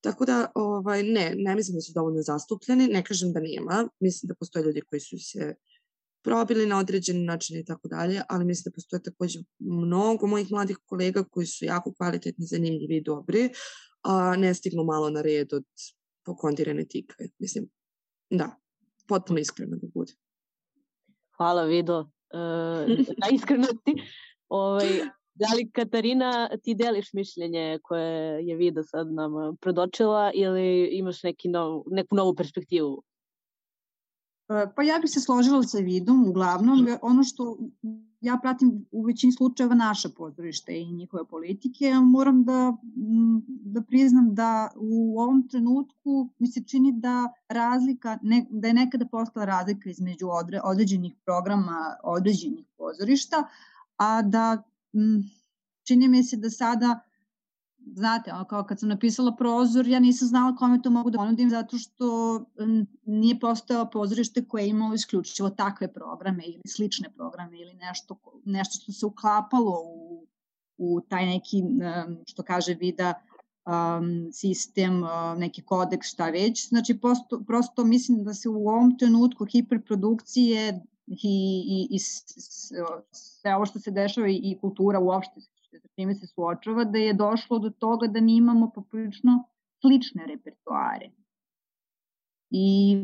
[0.00, 4.28] Tako da, ovaj, ne, ne mislim da su dovoljno zastupljeni, ne kažem da nema, mislim
[4.28, 5.54] da postoje ljudi koji su se
[6.22, 10.78] probili na određeni način i tako dalje, ali mislim da postoje takođe mnogo mojih mladih
[10.86, 13.50] kolega koji su jako kvalitetni, zanimljivi i dobri,
[14.02, 15.64] a ne stignu malo na red od
[16.24, 17.26] pokondirane tikve.
[17.38, 17.68] Mislim,
[18.30, 18.56] da,
[19.08, 20.12] potpuno iskreno da bude.
[21.36, 22.08] Hvala Vido uh,
[23.18, 23.94] na iskrenosti.
[24.48, 24.88] Ovaj,
[25.34, 31.48] da li Katarina ti deliš mišljenje koje je Vida sad nam predočila ili imaš neki
[31.48, 33.11] nov, neku novu perspektivu E,
[34.76, 37.58] pa ja bih se složila sa vidom, uglavnom, ono što
[38.22, 42.76] ja pratim u većini slučajeva naša pozorište i njihove politike, moram da,
[43.46, 49.06] da priznam da u ovom trenutku mi se čini da razlika, ne, da je nekada
[49.06, 53.48] postala razlika između odre, određenih programa, određenih pozorišta,
[53.96, 54.62] a da
[55.86, 57.00] čini mi se da sada
[57.94, 61.50] znate, ono kao kad sam napisala prozor, ja nisam znala kome to mogu da ponudim
[61.50, 62.44] zato što
[63.06, 68.82] nije postao pozorište koje je imalo isključivo takve programe ili slične programe ili nešto, nešto
[68.82, 70.26] što se uklapalo u,
[70.78, 71.62] u taj neki,
[72.26, 73.14] što kaže Vida,
[73.66, 76.68] um, sistem, uh, neki kodeks, šta već.
[76.68, 81.14] Znači, prosto, prosto mislim da se u ovom trenutku hiperprodukcije i,
[81.66, 85.40] i, i sve ovo što se dešava i, i kultura uopšte
[85.80, 89.44] sa čime se suočava, da je došlo do toga da mi imamo poprilično
[89.80, 91.10] slične repertoare.
[92.50, 92.96] I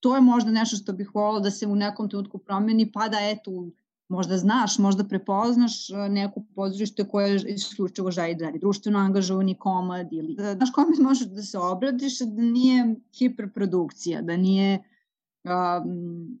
[0.00, 3.18] to je možda nešto što bih volila da se u nekom trenutku promeni, pa da
[3.20, 3.70] eto
[4.08, 10.34] možda znaš, možda prepoznaš neko pozorište koje isključivo želi da radi društveno angažovani komad ili
[10.34, 14.78] da, znaš kome možeš da se obradiš da nije hiperprodukcija, da nije
[15.44, 16.38] um,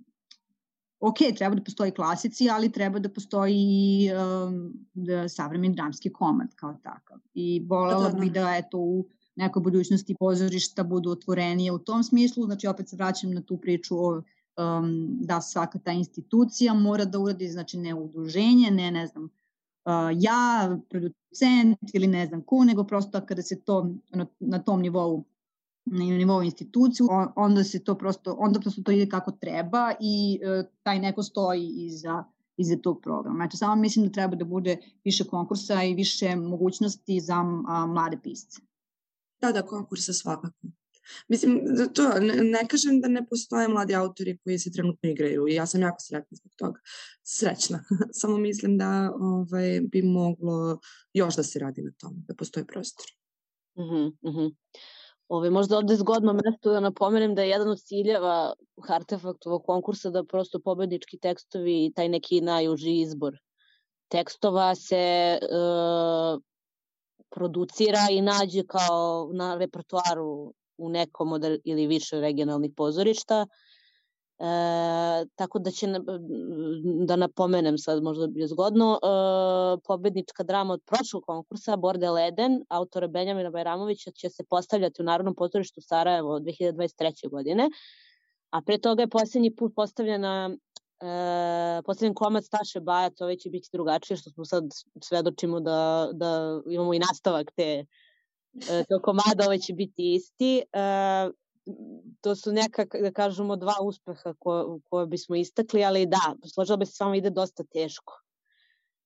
[1.00, 6.54] ok, treba da postoji klasici, ali treba da postoji i um, da savremeni dramski komad
[6.54, 7.18] kao takav.
[7.34, 9.06] I volela bih da eto u
[9.36, 13.98] nekoj budućnosti pozorišta budu otvorenije u tom smislu, znači opet se vraćam na tu priču
[13.98, 14.22] o
[14.58, 19.92] um, da svaka ta institucija mora da uradi, znači ne udruženje, ne ne znam, uh,
[20.20, 25.24] ja, producent ili ne znam ko, nego prosto kada se to na, na tom nivou
[25.90, 30.66] na nivou instituciju, onda se to prosto, onda prosto to ide kako treba i uh,
[30.82, 32.24] taj neko stoji iza
[32.58, 33.44] iza tog programa.
[33.44, 37.34] Eto, samo mislim da treba da bude više konkursa i više mogućnosti za
[37.68, 38.60] a, mlade pisce.
[39.40, 40.68] Da, da, konkursa svakako.
[41.28, 45.48] Mislim, da to, ne, ne kažem da ne postoje mladi autori koji se trenutno igraju
[45.48, 46.80] i ja sam jako sretna zbog toga.
[47.22, 47.84] Srećna.
[48.20, 50.80] Samo mislim da ovaj, bi moglo
[51.12, 53.06] još da se radi na tom, da postoje prostor.
[53.78, 54.56] Mm -hmm, mm.
[55.28, 58.52] Ove, možda ovde zgodno mesto da napomenem da je jedan od ciljeva
[58.86, 63.36] Hartefaktovog konkursa da prosto pobednički tekstovi i taj neki najuži izbor
[64.08, 65.38] tekstova se e,
[67.30, 73.46] producira i nađe kao na repertoaru u nekom od ili više regionalnih pozorišta.
[74.40, 75.86] E, tako da će
[77.06, 79.06] da napomenem sad možda bi zgodno e,
[79.86, 85.34] pobednička drama od prošlog konkursa Borde Leden autora Benjamina Bajramovića će se postavljati u Narodnom
[85.34, 87.30] pozorištu Sarajevo 2023.
[87.30, 87.70] godine
[88.50, 90.50] a pre toga je poslednji put postavljena
[91.00, 94.64] e, posljednji komad Staše Baja, to već će biti drugačije, što smo sad
[95.02, 97.84] svedočimo da, da imamo i nastavak te
[98.70, 100.62] e, to komada, ovaj će biti isti.
[100.72, 101.30] E,
[102.20, 106.86] to su neka, da kažemo, dva uspeha ko, koje bismo istakli, ali da, složila bi
[106.86, 108.22] se s vama ide dosta teško.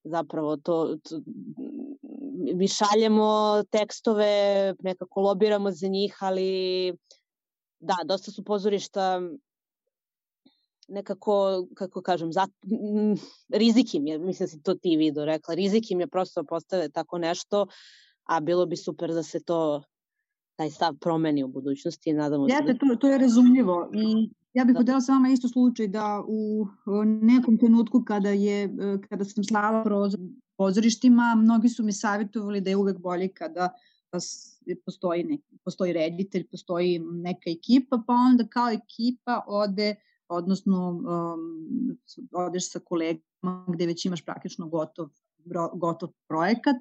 [0.04, 1.20] Zapravo, to, to
[2.54, 6.96] mi šaljemo tekstove, nekako lobiramo za njih, ali
[7.80, 9.20] da, dosta su pozorišta
[10.88, 12.46] nekako, kako kažem, za,
[13.48, 16.46] rizik im je, mislim da si to ti video rekla, rizik im je prosto da
[16.46, 17.66] postave tako nešto,
[18.24, 19.82] a bilo bi super da se to
[20.56, 22.54] taj stav promeni u budućnosti nadamo se.
[22.54, 22.78] Jeste, da...
[22.78, 25.00] to, to je razumljivo i ja bih da.
[25.00, 26.66] sa vama isto slučaj da u
[27.04, 28.70] nekom trenutku kada je
[29.08, 30.10] kada sam slala
[30.56, 33.68] pozorištima, mnogi su mi savjetovali da je uvek bolje kada
[34.84, 39.94] postoji neki, postoji reditelj, postoji neka ekipa, pa onda kao ekipa ode
[40.28, 41.98] odnosno um,
[42.32, 45.08] odeš sa kolegama gde već imaš praktično gotov,
[45.74, 46.76] gotov projekat.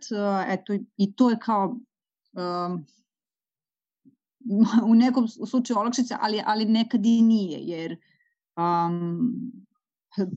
[0.47, 2.85] Eto, i to je kao um,
[4.91, 7.97] u nekom slučaju olakšica, ali, ali nekad i nije, jer
[8.57, 9.51] um,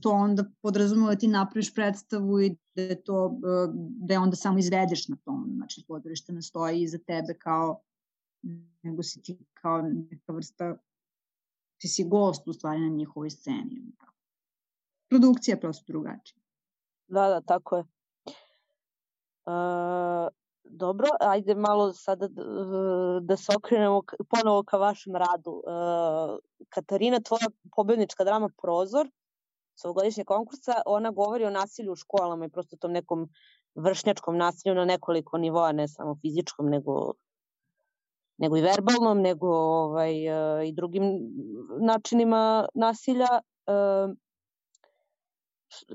[0.01, 4.35] to onda podrazumeva da ti napraviš predstavu i da je to, uh, da je onda
[4.35, 7.81] samo izvedeš na tom, znači pozorište ne stoji iza tebe kao
[8.83, 10.77] nego si ti kao neka vrsta
[11.77, 13.81] ti si gost u stvari na njihovoj sceni.
[15.09, 16.41] Produkcija je prosto drugačija.
[17.07, 17.83] Da, da, tako je.
[19.45, 20.27] Uh,
[20.65, 22.27] dobro, ajde malo sada
[23.21, 25.51] da, se okrenemo ponovo ka vašem radu.
[25.51, 29.09] Uh, Katarina, tvoja pobednička drama Prozor,
[29.75, 33.29] s ovogodišnjeg konkursa, ona govori o nasilju u školama i prosto tom nekom
[33.75, 37.13] vršnjačkom nasilju na nekoliko nivoa, ne samo fizičkom, nego
[38.37, 41.03] nego i verbalnom, nego ovaj, e, i drugim
[41.79, 43.27] načinima nasilja.
[43.67, 43.73] E,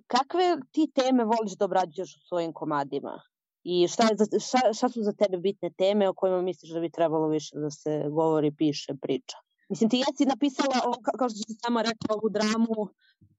[0.07, 3.21] kakve ti teme voliš da obrađuješ u svojim komadima?
[3.63, 6.81] I šta, je za, šta, šta su za tebe bitne teme o kojima misliš da
[6.81, 9.37] bi trebalo više da se govori, piše, priča?
[9.69, 10.75] Mislim, ti jesi napisala,
[11.19, 12.89] kao što si sama rekla, ovu dramu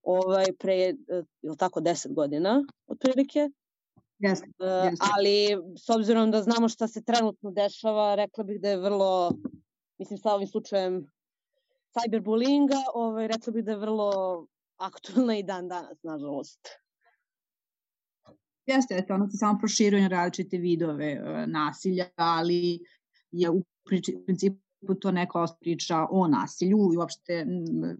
[0.03, 0.95] ovaj, pre, e,
[1.41, 3.49] je tako, deset godina, otprilike?
[4.19, 5.05] Jeste, jeste.
[5.15, 9.31] Ali, s obzirom da znamo šta se trenutno dešava, rekla bih da je vrlo,
[9.97, 11.05] mislim sa ovim slučajem
[11.95, 14.11] cyberbullyinga, ovaj, rekla bih da je vrlo
[14.77, 16.59] aktualna i dan danas, nažalost.
[18.71, 22.79] Jeste, eto, ono se samo proširuje na različite vidove uh, nasilja, ali
[23.31, 23.63] je u
[24.25, 27.45] principu to neka priča o nasilju i uopšte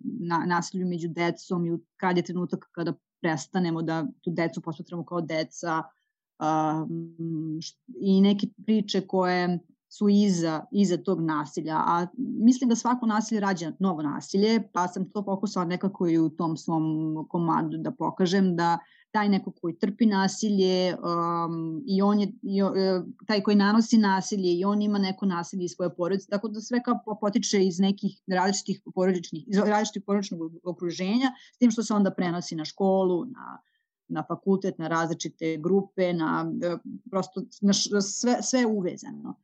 [0.04, 5.22] na, nasilju među decom i kad je trenutak kada prestanemo da tu decu posmatramo kao
[5.22, 5.84] deca,
[6.42, 7.60] um,
[8.02, 13.72] i neke priče koje su iza, iza tog nasilja, a mislim da svako nasilje rađa
[13.80, 18.80] novo nasilje, pa sam to pokusala nekako i u tom svom komadu da pokažem da
[19.12, 22.72] taj neko koji trpi nasilje um, i on je i, uh,
[23.28, 26.84] taj koji nanosi nasilje i on ima neko nasilje iz svoje porodice, tako da sve
[26.84, 32.12] kao potiče iz nekih različitih porodičnih, iz različitih porodičnog okruženja, s tim što se onda
[32.12, 33.60] prenosi na školu, na
[34.12, 36.52] na fakultet, na različite grupe, na
[37.10, 39.36] prosto na sve, sve uvezano.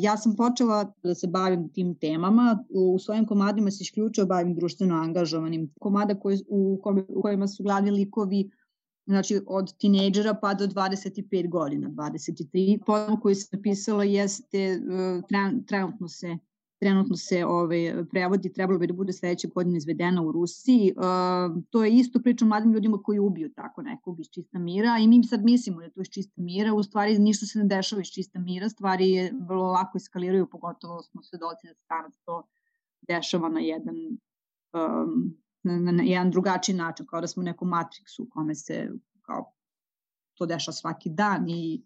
[0.00, 4.94] Ja sam počela da se bavim tim temama, u svojim komadima se isključio bavim društveno
[4.94, 8.50] angažovanim komada koji, u, u kojima su glavni likovi
[9.08, 12.84] znači od tinejdžera pa do 25 godina, 23.
[12.86, 14.80] Pojem koji sam napisala jeste,
[15.66, 16.38] trenutno se
[16.78, 20.94] trenutno se ovaj, prevodi, trebalo bi da bude sledeće godine izvedena u Rusiji.
[20.96, 25.08] Uh, to je isto priča mladim ljudima koji ubiju tako nekog iz čista mira i
[25.08, 28.02] mi sad mislimo da je to iz čista mira, u stvari ništa se ne dešava
[28.02, 32.42] iz čista mira, stvari je vrlo lako eskaliraju, pogotovo smo svedoci da se danas to
[33.08, 33.96] dešava na jedan
[34.72, 38.90] um, na, na jedan drugačiji način, kao da smo u nekom matriksu u kome se
[39.22, 39.52] kao
[40.34, 41.82] to dešava svaki dan i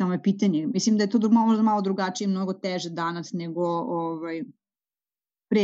[0.00, 0.66] Samo je pitanje.
[0.66, 4.42] Mislim da je to možda malo drugačije i mnogo teže danas nego ovaj,
[5.50, 5.62] pre,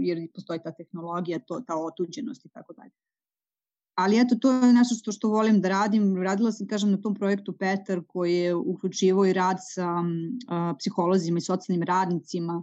[0.00, 2.90] jer postoji ta tehnologija, to, ta otuđenost i tako dalje.
[3.94, 6.22] Ali eto, to je nešto što, što volim da radim.
[6.22, 9.88] Radila sam, kažem, na tom projektu Petar koji je uključivo i rad sa
[10.48, 12.62] a, psiholozima i socijalnim radnicima.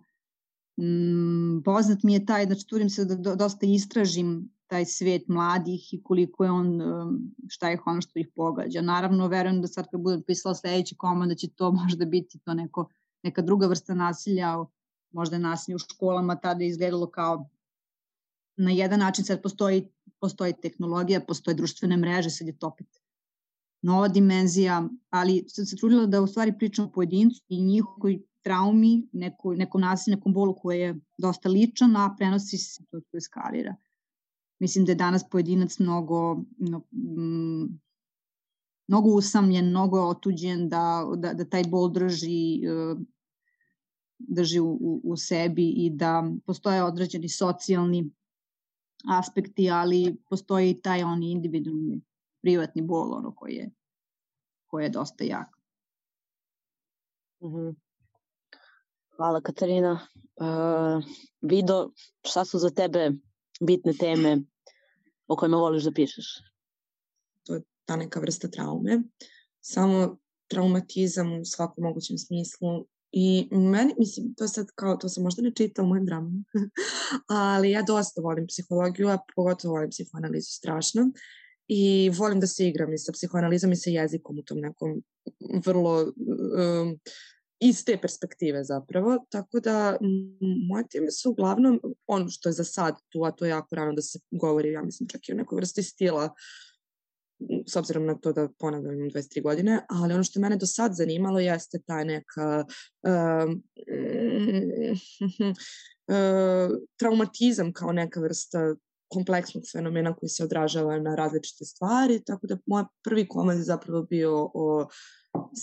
[0.79, 6.01] Mm, poznat mi je taj, znači trudim se da dosta istražim taj svet mladih i
[6.03, 8.81] koliko je on, um, šta je ono što ih pogađa.
[8.81, 12.53] Naravno, verujem da sad kad budem pisala sledeći komad da će to možda biti to
[12.53, 12.87] neko,
[13.23, 14.57] neka druga vrsta nasilja,
[15.11, 17.49] možda je nasilje u školama tada izgledalo kao
[18.57, 19.87] na jedan način sad postoji,
[20.19, 22.87] postoji tehnologija, postoje društvene mreže, sad je to opet
[23.81, 29.07] nova dimenzija, ali sam se trudila da u stvari pričam o pojedincu i njihovoj traumi,
[29.13, 33.75] neko, nekom nasilju, nekom bolu koji je dosta ličan, a prenosi se to, to eskalira.
[34.59, 37.79] Mislim da je danas pojedinac mnogo, no, mm,
[38.87, 42.95] mnogo usamljen, mnogo otuđen, da, da, da taj bol drži, e,
[44.17, 48.11] drži u, u sebi i da postoje određeni socijalni
[49.09, 52.01] aspekti, ali postoji i taj oni individualni
[52.41, 53.69] privatni bol ono koji je,
[54.67, 55.57] koji je dosta jak.
[57.41, 57.90] Mm.
[59.21, 60.07] Hvala Katarina.
[60.41, 61.03] Uh,
[61.41, 61.91] Vido,
[62.25, 63.11] šta su za tebe
[63.59, 64.41] bitne teme
[65.27, 66.25] o kojima voliš da pišeš?
[67.45, 69.03] To je ta neka vrsta traume.
[69.59, 75.41] Samo traumatizam u svakom mogućem smislu I meni, mislim, to sad kao, to sam možda
[75.41, 76.43] ne čita u mojim dramama,
[77.45, 81.11] ali ja dosta volim psihologiju, a pogotovo volim psihoanalizu strašno.
[81.67, 85.03] I volim da se igram i sa psihoanalizom i sa jezikom u tom nekom
[85.65, 86.99] vrlo um,
[87.61, 89.97] iz te perspektive zapravo, tako da
[90.69, 93.93] moje teme su uglavnom ono što je za sad tu, a to je jako rano
[93.93, 96.33] da se govori, ja mislim čak i o nekoj vrsti stila,
[97.67, 100.93] s obzirom na to da ponavljam imam 23 godine, ali ono što mene do sad
[100.95, 102.65] zanimalo jeste ta neka
[103.01, 103.51] uh,
[106.07, 108.75] uh, traumatizam kao neka vrsta
[109.07, 114.03] kompleksnog fenomena koji se odražava na različite stvari, tako da moj prvi komad je zapravo
[114.03, 114.87] bio o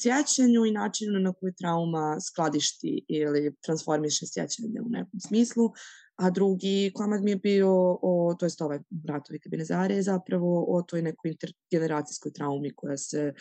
[0.03, 5.71] sjećanju i načinu na koji trauma skladišti ili transformiše sjećanje u nekom smislu,
[6.17, 11.03] a drugi komad mi je bio o, to jest ovaj Bratovi kabinezare zapravo o toj
[11.03, 13.33] nekoj intergeneracijskoj traumi koja se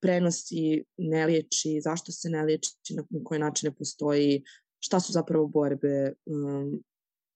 [0.00, 4.44] prenosi, ne liječi, zašto se ne liječi, na, koje načine postoji,
[4.80, 6.82] šta su zapravo borbe um,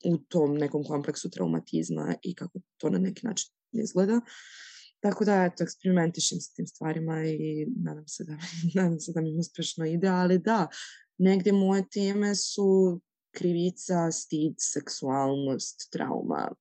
[0.04, 4.20] u tom nekom kompleksu traumatizma i kako to na neki način izgleda.
[5.02, 8.36] Tako da, eto, eksperimentišem sa tim stvarima i nadam se da,
[8.74, 10.68] nadam se da mi uspešno ide, ali da,
[11.18, 13.00] negde moje teme su
[13.34, 16.52] krivica, stid, seksualnost, trauma,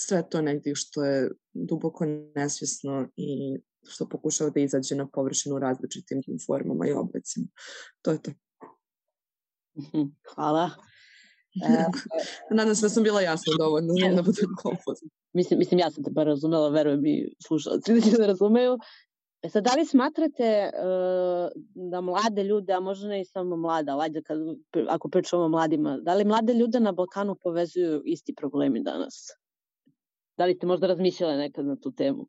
[0.00, 3.58] sve to negde što je duboko nesvjesno i
[3.88, 7.46] što pokušava da izađe na površinu različitim formama i oblicima.
[8.02, 8.30] To je to.
[9.78, 10.02] Mhm,
[10.34, 10.70] hvala.
[12.56, 15.08] Nadam se da sam bila jasna dovoljno, znam da budem konfuzna.
[15.32, 18.78] Mislim, mislim, ja sam te bar razumela, verujem i slušalci da će da razumeju.
[19.42, 23.92] E sad, da li smatrate uh, da mlade ljude, a možda ne i samo mlada,
[23.92, 24.38] ali ajde kad,
[24.88, 29.14] ako pričamo o mladima, da li mlade ljude na Balkanu povezuju isti problemi danas?
[30.36, 32.28] Da li ste možda razmišljale nekad na tu temu?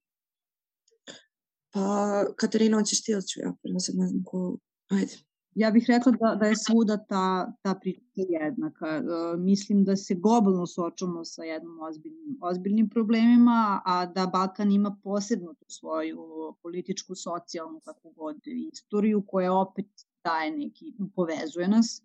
[1.74, 3.54] Pa, Katarina, hoćeš ti ili ću ja?
[3.64, 4.58] Prvo sad ne znam ko...
[4.90, 5.29] Ajde.
[5.56, 8.88] Ja bih rekla da, da je svuda ta, ta priča jednaka.
[8.88, 9.02] E,
[9.38, 15.54] mislim da se globalno suočamo sa jednom ozbiljnim, ozbiljnim problemima, a da Balkan ima posebno
[15.54, 16.20] tu svoju
[16.62, 18.38] političku, socijalnu, kako god,
[18.74, 19.86] istoriju koja opet
[20.24, 22.02] daje neki, povezuje nas.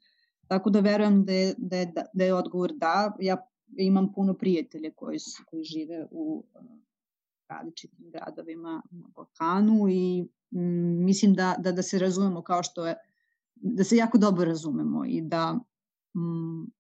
[0.47, 3.17] Tako da verujem da je, da je, da je odgovor da.
[3.21, 3.47] Ja
[3.77, 6.59] imam puno prijatelja koji, su, koji žive u e,
[7.49, 12.97] različitim gradovima na Balkanu i mm, mislim da, da, da se razumemo kao što je
[13.55, 15.53] da se jako dobro razumemo i da
[16.17, 16.71] mm,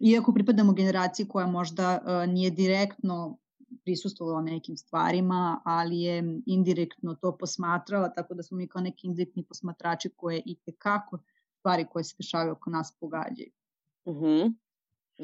[0.00, 3.38] iako pripadamo generaciji koja možda uh, nije direktno
[3.84, 9.44] prisustovala nekim stvarima, ali je indirektno to posmatrala, tako da smo mi kao neki indirektni
[9.44, 11.18] posmatrači koje i tekako
[11.58, 13.50] stvari koje se dešavaju oko nas pogađaju.
[14.04, 14.24] Uh mhm.
[14.24, 14.54] -huh.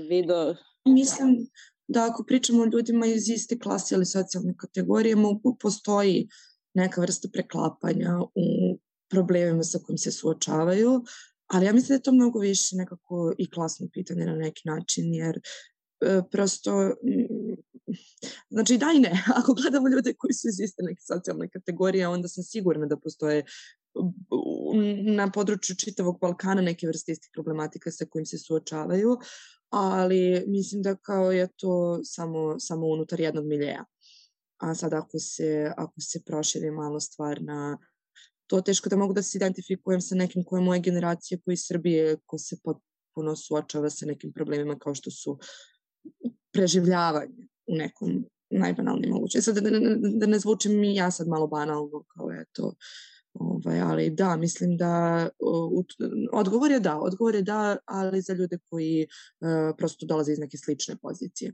[0.09, 0.55] Vido...
[0.85, 1.47] Mislim
[1.89, 6.29] da ako pričamo o ljudima iz iste klase ili socijalne kategorije, mogu, postoji
[6.75, 8.79] neka vrsta preklapanja u
[9.11, 11.05] problemima sa kojim se suočavaju,
[11.46, 15.14] ali ja mislim da je to mnogo više nekako i klasno pitanje na neki način,
[15.14, 15.40] jer
[16.00, 17.55] e, prosto, mm,
[18.50, 22.28] znači da i ne, ako gledamo ljude koji su iz iste neke socijalne kategorije, onda
[22.28, 23.44] sam sigurna da postoje
[25.16, 29.18] na području čitavog Balkana neke vrste istih problematika sa kojim se suočavaju,
[29.70, 33.84] ali mislim da kao je to samo, samo unutar jednog miljeja.
[34.57, 37.78] A sad ako se, ako se proširi malo stvar na
[38.47, 42.16] to teško da mogu da se identifikujem sa nekim koje moje generacije koji iz Srbije
[42.26, 45.38] ko se potpuno suočava sa nekim problemima kao što su
[46.53, 49.42] preživljavanje u nekom najbanalnijem moguće.
[49.42, 52.74] Sad da, da, da ne zvučim mi ja sad malo banalno kao eto
[53.34, 55.84] Ovaj, ali da, mislim da uh,
[56.32, 60.59] odgovor je da, odgovor je da, ali za ljude koji uh, prosto dolaze iz neke
[60.59, 61.53] slične pozicije.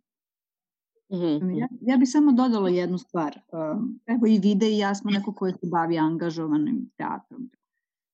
[1.12, 1.58] Mm -hmm.
[1.58, 3.40] ja, ja bih samo dodala jednu stvar.
[3.52, 7.50] Uh, evo i vide i ja smo neko koji se bavi angažovanim teatrom.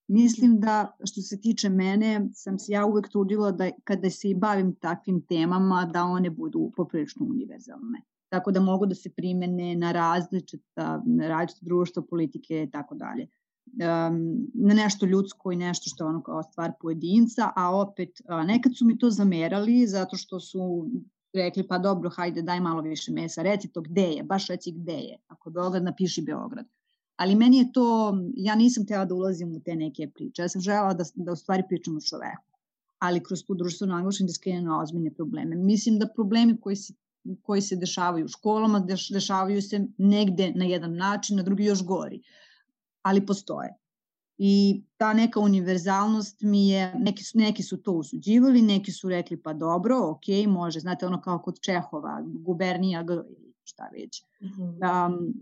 [0.09, 4.35] Mislim da što se tiče mene, sam se ja uvek trudila da kada se i
[4.35, 8.03] bavim takvim temama, da one budu poprilično univerzalne.
[8.29, 13.27] Tako da mogu da se primene na različita, na različita društva, politike i tako dalje
[13.73, 18.11] um, na nešto ljudsko i nešto što je ono kao stvar pojedinca, a opet
[18.47, 20.91] nekad su mi to zamerali zato što su
[21.43, 24.93] rekli pa dobro, hajde daj malo više mesa, reci to gde je, baš reci gde
[24.93, 26.67] je, ako Beograd napiši Beograd.
[27.17, 30.61] Ali meni je to, ja nisam htela da ulazim u te neke priče, ja sam
[30.61, 32.59] žela da, da u stvari pričam o čoveku,
[32.99, 35.57] ali kroz tu društvenu angličnu da skrenem na ozbiljne probleme.
[35.57, 36.95] Mislim da problemi koji se
[37.43, 41.85] koji se dešavaju u školama, deš, dešavaju se negde na jedan način, na drugi još
[41.85, 42.23] gori.
[43.03, 43.75] Ali postoje.
[44.39, 49.37] I ta neka univerzalnost mi je, neki su, neki su to usuđivali, neki su rekli
[49.37, 54.23] pa dobro, ok, može, znate ono kao kod Čehova, gubernija G ili šta već.
[54.41, 55.35] Um,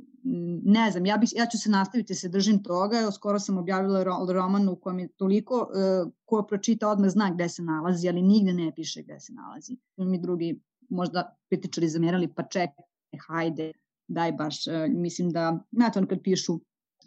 [0.64, 4.04] ne znam, ja, bih, ja ću se nastaviti da se držim toga, skoro sam objavila
[4.32, 8.52] roman u kojem je toliko, uh, ko pročita odmah zna gde se nalazi, ali nigde
[8.52, 9.76] ne piše gde se nalazi.
[9.96, 12.84] Mi drugi možda kritičari zamjerali, pa čekaj,
[13.26, 13.72] hajde,
[14.08, 16.60] daj baš, uh, mislim da, znate on kad pišu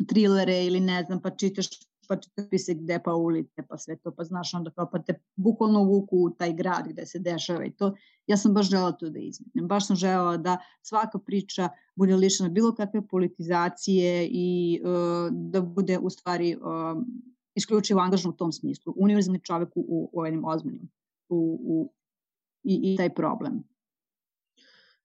[0.07, 1.67] trilere ili ne znam, pa čitaš
[2.07, 5.19] pa čitaš se gde pa ulice, pa sve to, pa znaš onda kao pa te
[5.35, 7.95] bukvalno vuku u taj grad gde se dešava i to.
[8.27, 9.67] Ja sam baš žela to da izmetnem.
[9.67, 15.99] Baš sam žela da svaka priča bude lišena bilo kakve politizacije i uh, da bude
[15.99, 16.61] u stvari uh,
[17.55, 18.93] isključivo angažno u tom smislu.
[18.97, 20.89] Univerzalni čovek u, u, ovim ozbiljnim
[21.29, 21.93] u, u,
[22.63, 23.63] i, i taj problem.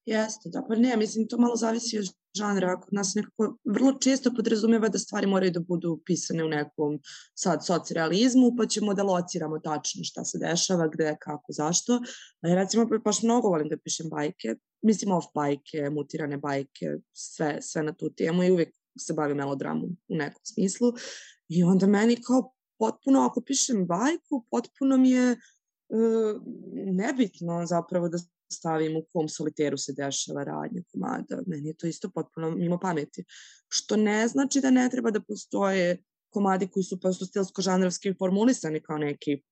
[0.06, 2.80] Jeste, da, pa ne, mislim, to malo zavisi od žanra.
[2.80, 6.98] Kod nas nekako vrlo često podrazumeva da stvari moraju da budu pisane u nekom
[7.34, 12.00] sad socrealizmu, pa ćemo da lociramo tačno šta se dešava, gde, kako, zašto.
[12.40, 17.58] A ja recimo baš mnogo volim da pišem bajke, mislim off bajke, mutirane bajke, sve,
[17.62, 20.92] sve na tu temu i uvijek se bavim melodramom u nekom smislu.
[21.48, 28.18] I onda meni kao potpuno, ako pišem bajku, potpuno mi je uh, nebitno zapravo da
[28.52, 31.42] stavim u kom soliteru se dešava radnja komada.
[31.46, 33.24] Meni je to isto potpuno mimo pameti.
[33.68, 38.98] Što ne znači da ne treba da postoje komadi koji su prosto stilsko-žanrovski formulisani kao
[38.98, 39.42] neki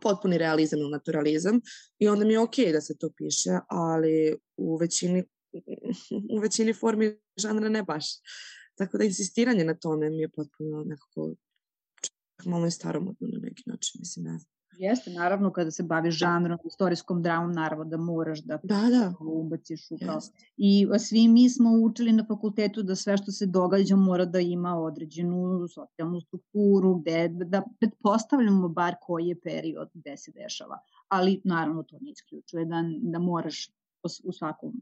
[0.00, 1.60] potpuni realizam ili naturalizam
[1.98, 5.24] i onda mi je okej okay da se to piše, ali u većini,
[6.30, 8.04] u većini formi žanra ne baš.
[8.74, 11.34] Tako da insistiranje na tome mi je potpuno nekako
[12.44, 14.61] malo je staromodno na neki način, mislim, ne znam.
[14.78, 19.14] Jeste, naravno, kada se bavi žanrom, istorijskom dramom, naravno da moraš da, da, da.
[19.20, 20.18] ubaciš u kao.
[20.56, 24.78] I svi mi smo učili na fakultetu da sve što se događa mora da ima
[24.78, 30.78] određenu socijalnu strukturu, gde, da pretpostavljamo bar koji je period gde se dešava.
[31.08, 33.70] Ali, naravno, to ne isključuje da, da moraš
[34.24, 34.72] u svakom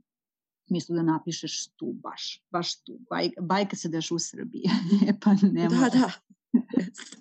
[0.66, 2.98] smislu da napišeš tu baš, baš tu.
[3.10, 4.64] Baj, bajka se deš u Srbiji,
[5.24, 6.10] pa ne Da, da.
[6.78, 7.16] Jest.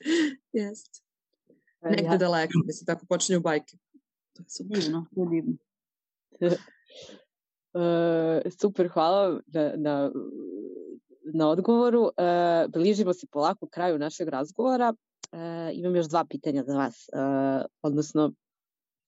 [0.53, 1.09] Jest.
[1.82, 2.17] Negde ja.
[2.17, 3.77] daleko, mislim, tako počinju bajke.
[4.34, 4.80] To je super.
[4.80, 5.53] Divno, to je divno.
[7.73, 10.11] Uh, super, hvala na, na,
[11.34, 12.01] na odgovoru.
[12.01, 14.93] Uh, bližimo se polako kraju našeg razgovora.
[15.32, 15.39] Uh,
[15.73, 17.09] imam još dva pitanja za vas.
[17.13, 18.32] Uh, odnosno,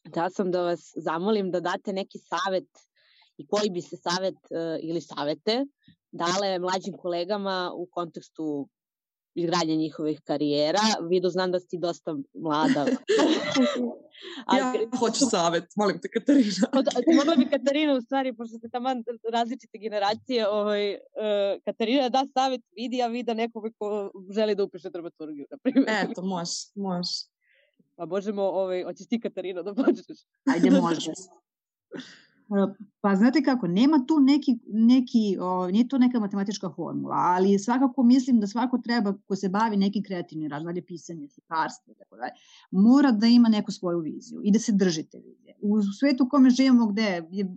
[0.03, 2.69] da sam da vas zamolim da date neki savet
[3.38, 5.65] i koji bi se savet uh, ili savete
[6.11, 8.69] dale mlađim kolegama u kontekstu
[9.36, 10.79] izgradnje njihovih karijera.
[11.09, 12.86] Vidu, znam da si dosta mlada.
[14.45, 16.67] A, ja hoću savet, molim te Katarina.
[17.17, 18.89] Mogla bi Katarina u stvari, pošto ste tamo
[19.32, 24.89] različite generacije, ovaj, uh, Katarina da savet vidi, a vida nekog ko želi da upiše
[24.89, 25.86] dramaturgiju, na primjer.
[25.89, 27.13] Eto, može, može.
[27.95, 30.17] Pa možemo, ovaj, hoćeš ti Katarina da počneš?
[30.45, 31.11] Ajde, može.
[33.02, 38.04] Pa znate kako, nema tu neki, neki o, nije to neka matematička formula, ali svakako
[38.04, 42.32] mislim da svako treba ko se bavi nekim kreativnim radom, dalje pisanje, slikarstvo, tako dalje,
[42.72, 45.56] mora da ima neku svoju viziju i da se drži te vizije.
[45.62, 47.56] U svetu u kome živimo gde je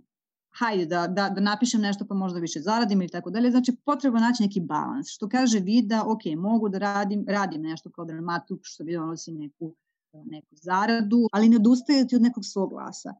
[0.57, 4.19] hajde da, da, da napišem nešto pa možda više zaradim ili tako dalje, znači potreba
[4.19, 8.83] naći neki balans, što kaže vida, ok, mogu da radim, radim nešto kao dramaturg, što
[8.83, 9.75] bi donosi neku,
[10.13, 13.13] neku zaradu, ali ne odustajati od nekog svog glasa.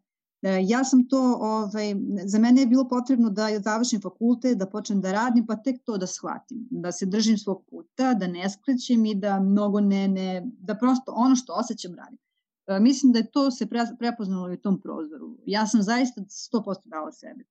[0.46, 5.02] E, ja sam to, ovaj, za mene je bilo potrebno da završim fakulte, da počnem
[5.02, 9.06] da radim, pa tek to da shvatim, da se držim svog puta, da ne skrećem
[9.06, 12.18] i da mnogo ne, ne, da prosto ono što osjećam radim.
[12.68, 15.38] E, mislim da je to se pre, prepoznalo u tom prozoru.
[15.46, 17.44] Ja sam zaista 100% dala sebe.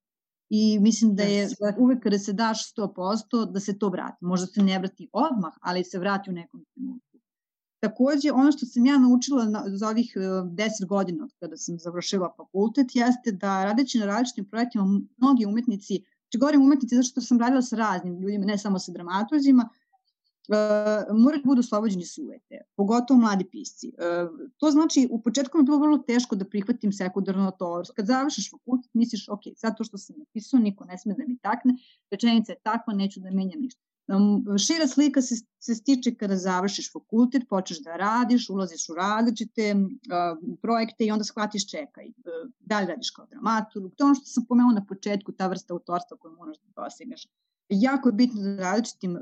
[0.51, 4.25] I mislim da je da uvek kada se daš 100%, da se to vrati.
[4.25, 7.14] Možda se ne vrati odmah, ali se vrati u nekom trenutku.
[7.85, 12.33] Takođe, ono što sam ja naučila na, za ovih 10 e, godina kada sam završila
[12.37, 14.85] fakultet, jeste da radeći na različitim projektima,
[15.17, 18.93] mnogi umetnici, znači govorim umetnici zato što sam radila sa raznim ljudima, ne samo sa
[18.93, 19.69] dramatuzima,
[20.49, 23.93] Uh, moraju da budu oslobođeni suvete, pogotovo mladi pisci.
[23.97, 27.83] Uh, to znači, u početku mi je bilo vrlo teško da prihvatim sekundarno to.
[27.97, 31.39] Kad završiš fakultet, misliš, ok, sad to što sam napisao, niko ne sme da mi
[31.39, 31.77] takne,
[32.11, 33.81] rečenica je takva, neću da menjam ništa.
[34.67, 40.57] Šira slika se, se stiče kada završiš fakultet, počneš da radiš, ulaziš u različite uh,
[40.63, 44.45] projekte i onda shvatiš čekaj, uh, da li radiš kao dramaturg, to ono što sam
[44.49, 47.27] pomenula na početku, ta vrsta autorstva koju moraš da postigneš.
[47.69, 49.21] Jako je bitno da različitim, uh,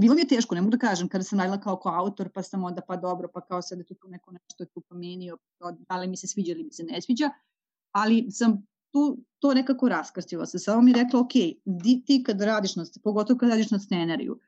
[0.00, 2.42] bilo mi je teško, ne mogu da kažem, kada sam radila kao, kao autor, pa
[2.42, 5.38] sam onda pa dobro, pa kao sad je tu, tu neko nešto tu pomenio,
[5.88, 7.30] da li mi se sviđa ili mi se ne sviđa,
[7.92, 8.66] ali sam
[8.96, 10.58] tu to nekako raskrstilo se.
[10.58, 11.32] Samo mi rekla, ok,
[11.64, 14.40] di, ti kad radiš na, pogotovo kad radiš na scenariju,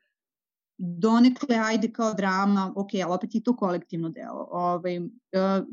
[0.77, 4.47] donekle ajde kao drama, ok, ali opet i to kolektivno delo.
[4.51, 5.07] Ovaj, uh,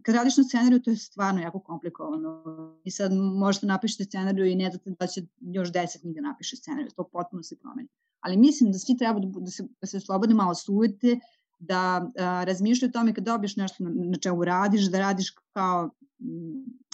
[0.02, 2.42] kad radiš na scenariju, to je stvarno jako komplikovano.
[2.84, 6.56] I sad možete napišete scenariju i ne znate da će još deset njih da napiše
[6.56, 7.88] scenariju, to potpuno se promeni.
[8.20, 11.20] Ali mislim da svi treba da, da se, da se slobodno malo suvete,
[11.58, 15.90] da a, razmišljaju o tome kad dobiješ nešto na, na čemu radiš, da radiš kao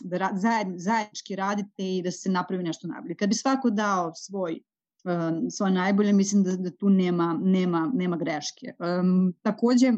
[0.02, 3.14] da ra, zajed, zajednički radite i da se napravi nešto najbolje.
[3.14, 4.60] Kad bi svako dao svoj
[5.04, 8.74] um, svoje najbolje, mislim da, da tu nema, nema, nema greške.
[8.78, 9.92] Um, takođe,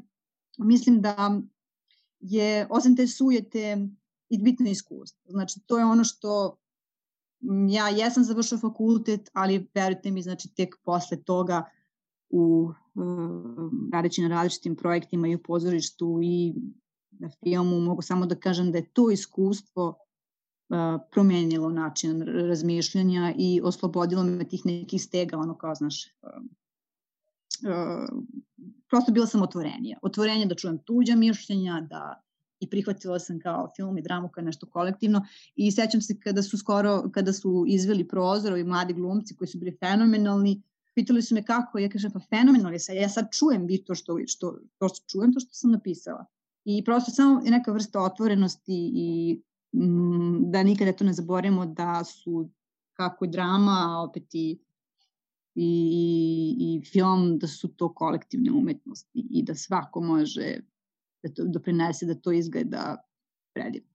[0.59, 1.41] mislim da
[2.21, 3.89] je, osim te sujete,
[4.29, 5.31] i bitno iskustvo.
[5.31, 6.57] Znači, to je ono što
[7.69, 11.65] ja jesam završao fakultet, ali verujte mi, znači, tek posle toga
[12.35, 12.73] u
[13.93, 16.55] radeći na različitim projektima i u pozorištu i
[17.11, 20.77] na filmu, mogu samo da kažem da je to iskustvo uh,
[21.13, 26.43] promenilo način razmišljanja i oslobodilo me tih nekih stega, ono kao, znaš, uh,
[27.71, 28.23] uh,
[28.89, 29.99] prosto bila sam otvorenija.
[30.03, 32.21] Otvorenje da čujem tuđa mišljenja, da
[32.61, 36.59] i prihvatila sam kao film i dramu kao nešto kolektivno i sećam se kada su
[36.59, 40.63] skoro, kada su izveli prozor mladi glumci koji su bili fenomenalni,
[40.95, 44.19] pitali su me kako, ja kažem pa fenomenalno, ja, ja sad čujem vi to što,
[44.27, 46.27] što, to što čujem, to što sam napisala.
[46.65, 49.41] I prosto samo je neka vrsta otvorenosti i
[49.73, 52.51] mm, da nikada to ne zaboravimo da su
[52.93, 54.59] kako drama, opet i,
[55.55, 60.59] i, i film, da su to kolektivne umetnosti i da svako može
[61.23, 62.97] da to doprinese da to izgleda
[63.55, 63.89] predivno.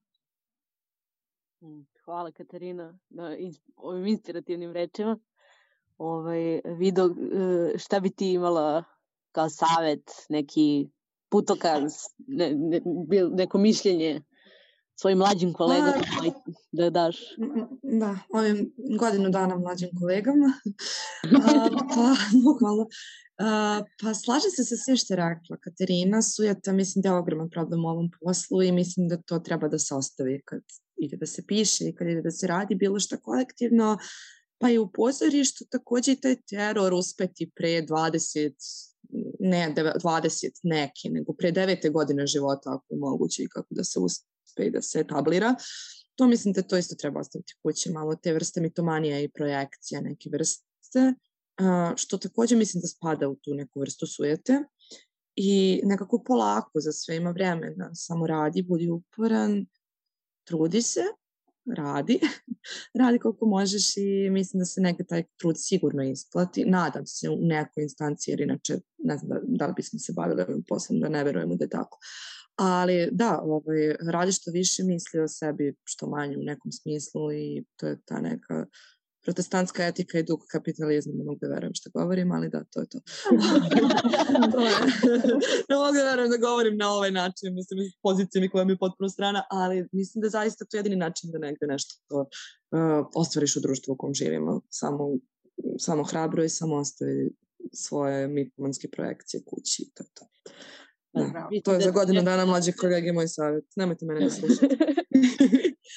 [1.61, 3.35] Mm, hvala Katarina na
[3.75, 5.19] ovim inspirativnim rečima.
[5.99, 8.83] Ovaj, video, e, šta bi ti imala
[9.31, 10.89] kao savet, neki
[11.29, 11.93] putokaz,
[12.27, 12.81] ne, ne,
[13.31, 14.21] neko mišljenje
[14.99, 17.17] svojim mlađim kolegama pa, da daš?
[17.83, 20.53] Da, ovim godinu dana mlađim kolegama.
[21.45, 22.81] A, pa, bukvalno.
[22.81, 27.49] Uh, pa slažem se sa sve što je rekla Katarina, sujeta mislim da je ogroman
[27.49, 30.61] problem u ovom poslu i mislim da to treba da se ostavi kad
[30.97, 33.97] ide da se piše i kad ide da se radi bilo što kolektivno,
[34.59, 38.53] pa i u pozorištu takođe i taj teror uspeti pre 20
[39.39, 43.99] ne 20 neki, nego pre devete godine života ako je moguće i kako da se
[43.99, 45.55] uspe i da se etablira.
[46.15, 50.29] To mislim da to isto treba ostaviti kući, malo te vrste mitomanija i projekcija neke
[50.29, 51.13] vrste,
[51.95, 54.63] što takođe mislim da spada u tu neku vrstu sujete
[55.35, 59.65] i nekako polako za sve ima vremena, samo radi, budi uporan,
[60.43, 61.03] trudi se
[61.77, 62.19] radi.
[63.01, 66.65] radi koliko možeš i mislim da se neka taj trud sigurno isplati.
[66.65, 70.41] Nadam se u nekoj instanciji, jer inače ne znam da, da li bismo se bavili
[70.41, 71.99] ovim poslom, da ne verujemo da je tako.
[72.55, 77.65] Ali da, ovaj, radi što više misli o sebi, što manje u nekom smislu i
[77.75, 78.65] to je ta neka
[79.23, 82.87] protestantska etika i duh kapitalizma, ne mogu da verujem što govorim, ali da, to je
[82.89, 82.99] to.
[84.53, 84.71] to je.
[85.69, 88.73] ne mogu da verujem da govorim na ovaj način, mislim, iz pozicije mi koja mi
[88.73, 92.27] je potpuno strana, ali mislim da zaista to je jedini način da negde nešto uh,
[93.15, 94.61] ostvariš u društvu u kom živimo.
[94.69, 95.09] Samo,
[95.77, 97.31] samo hrabro i samo ostavi
[97.73, 100.25] svoje mitomanske projekcije kući to je to.
[101.13, 103.65] Da, to je za godinu dana mlađe kolege moj savjet.
[103.75, 104.77] Nemojte mene da slušate.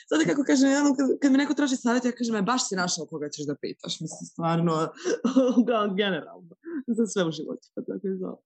[0.08, 2.76] Sada kako kažem, ja, kad, kad mi neko traži savjet, ja kažem, e, baš si
[2.76, 4.00] našao koga ćeš da pitaš.
[4.00, 4.72] Mislim, stvarno,
[5.68, 6.56] da, generalno.
[6.86, 8.36] Za sve u životu, pa tako je zove.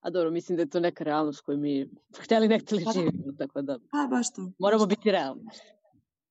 [0.00, 3.32] A dobro, mislim da je to neka realnost koju mi hteli ne hteli pa, živimo,
[3.38, 3.78] tako da...
[3.90, 4.52] Pa, baš to.
[4.58, 5.44] Moramo biti realni.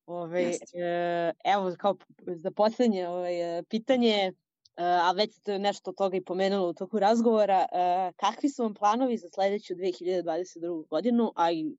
[0.05, 1.95] Ove, e, evo, kao
[2.35, 4.33] za poslednje ove, e, pitanje,
[4.75, 8.73] a već ste nešto od toga i pomenuli u toku razgovora, e, kakvi su vam
[8.73, 10.87] planovi za sledeću 2022.
[10.87, 11.75] godinu, a i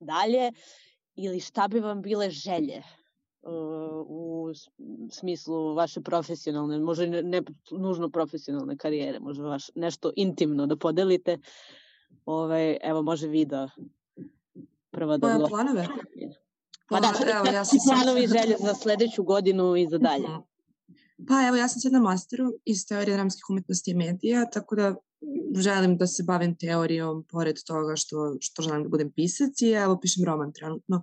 [0.00, 0.52] dalje
[1.16, 2.82] ili šta bi vam bile želje
[3.42, 3.52] uh,
[4.06, 4.52] u
[5.10, 11.38] smislu vaše profesionalne, možda ne, ne nužno profesionalne karijere, možda vaš, nešto intimno da podelite.
[12.24, 13.70] Ovaj, evo, može vi da
[14.90, 15.26] prvo da...
[15.26, 15.86] Moje planove?
[16.88, 20.28] Pa da, evo, ja sam planovi želje za sledeću godinu i za dalje.
[21.28, 24.94] Pa evo, ja sam sad na masteru iz teorije dramskih umetnosti i medija, tako da
[25.56, 29.98] želim da se bavim teorijom pored toga što, što želim da budem pisac i evo
[30.00, 31.02] pišem roman trenutno.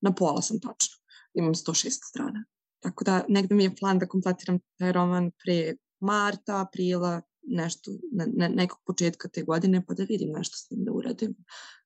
[0.00, 0.96] Na pola sam tačno.
[1.34, 2.44] Imam 106 strana.
[2.80, 8.26] Tako da negde mi je plan da kompletiram taj roman pre marta, aprila, nešto, ne,
[8.26, 11.34] ne, nekog početka te godine, pa da vidim nešto s njim da uradim.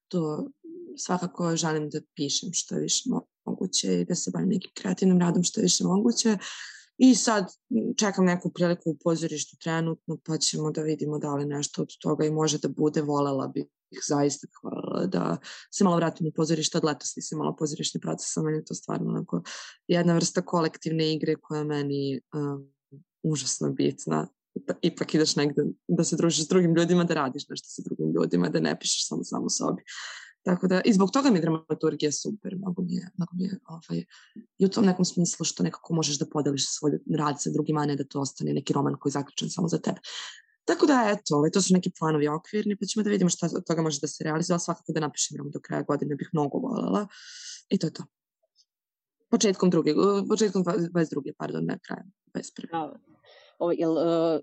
[0.09, 0.51] To
[0.97, 3.11] svakako želim da pišem što je više
[3.45, 6.39] moguće i da se bavim nekim kreativnim radom što je više moguće.
[6.99, 7.47] I sad
[7.99, 12.27] čekam neku priliku u pozorištu trenutno, pa ćemo da vidimo da li nešto od toga
[12.27, 13.03] i može da bude.
[13.03, 13.67] Volela bih
[14.09, 14.47] zaista
[15.07, 15.37] da
[15.71, 18.75] se malo vratim u pozorište, od letos se malo pozorišni proces, a meni je to
[18.75, 19.43] stvarno onako
[19.89, 22.73] jedna vrsta kolektivne igre koja je meni um,
[23.23, 24.29] užasno bitna.
[24.83, 28.49] Ipak ideš negde da se družiš s drugim ljudima, da radiš nešto sa drugim ljudima,
[28.49, 29.83] da ne pišeš samo samo sobi.
[30.45, 33.59] Tako da, i zbog toga mi je dramaturgija super, mnogo mi je, mnogo mi je
[33.69, 34.05] ovaj,
[34.59, 37.87] i u tom nekom smislu što nekako možeš da podeliš svoj rad sa drugima, a
[37.87, 40.01] ne da to ostane neki roman koji je zaključen samo za tebe.
[40.65, 43.67] Tako da, eto, ovaj, to su neki planovi okvirni, pa ćemo da vidimo šta od
[43.67, 47.07] toga može da se realizuje, svakako da napišem roman do kraja godine, bih mnogo voljela.
[47.69, 48.05] I to je to.
[49.31, 49.95] Početkom druge,
[50.29, 51.33] početkom 22.
[51.39, 52.69] pardon, ne krajem 21.
[52.69, 53.14] Bravo.
[53.59, 54.41] O, jel, uh,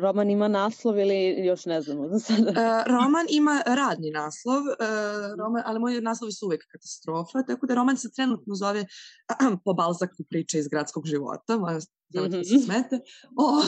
[0.00, 2.50] roman ima naslov ili još ne znamo za sada?
[2.50, 7.74] Uh, roman ima radni naslov, uh, roman, ali moji naslovi su uvek katastrofa, tako da
[7.74, 12.44] roman se trenutno zove uh, po Balzaku priče iz gradskog života, moja mm -hmm.
[12.44, 13.00] se smete,
[13.42, 13.62] o,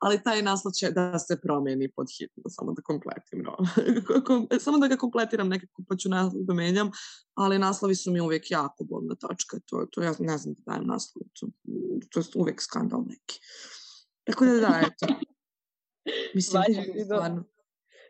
[0.00, 3.72] ali taj naslov će da se promeni pod hitno, samo da kompletim roman.
[4.64, 6.90] samo da ga kompletiram nekako, pa ću naslov da menjam,
[7.34, 10.86] ali naslovi su mi uvek jako bolna točka, to, to ja ne znam da dajem
[10.86, 11.46] naslov, to,
[12.10, 13.40] to je uvek skandal neki.
[14.24, 15.14] Tako da da, eto.
[16.34, 17.44] Mislim, Važi, stvarno.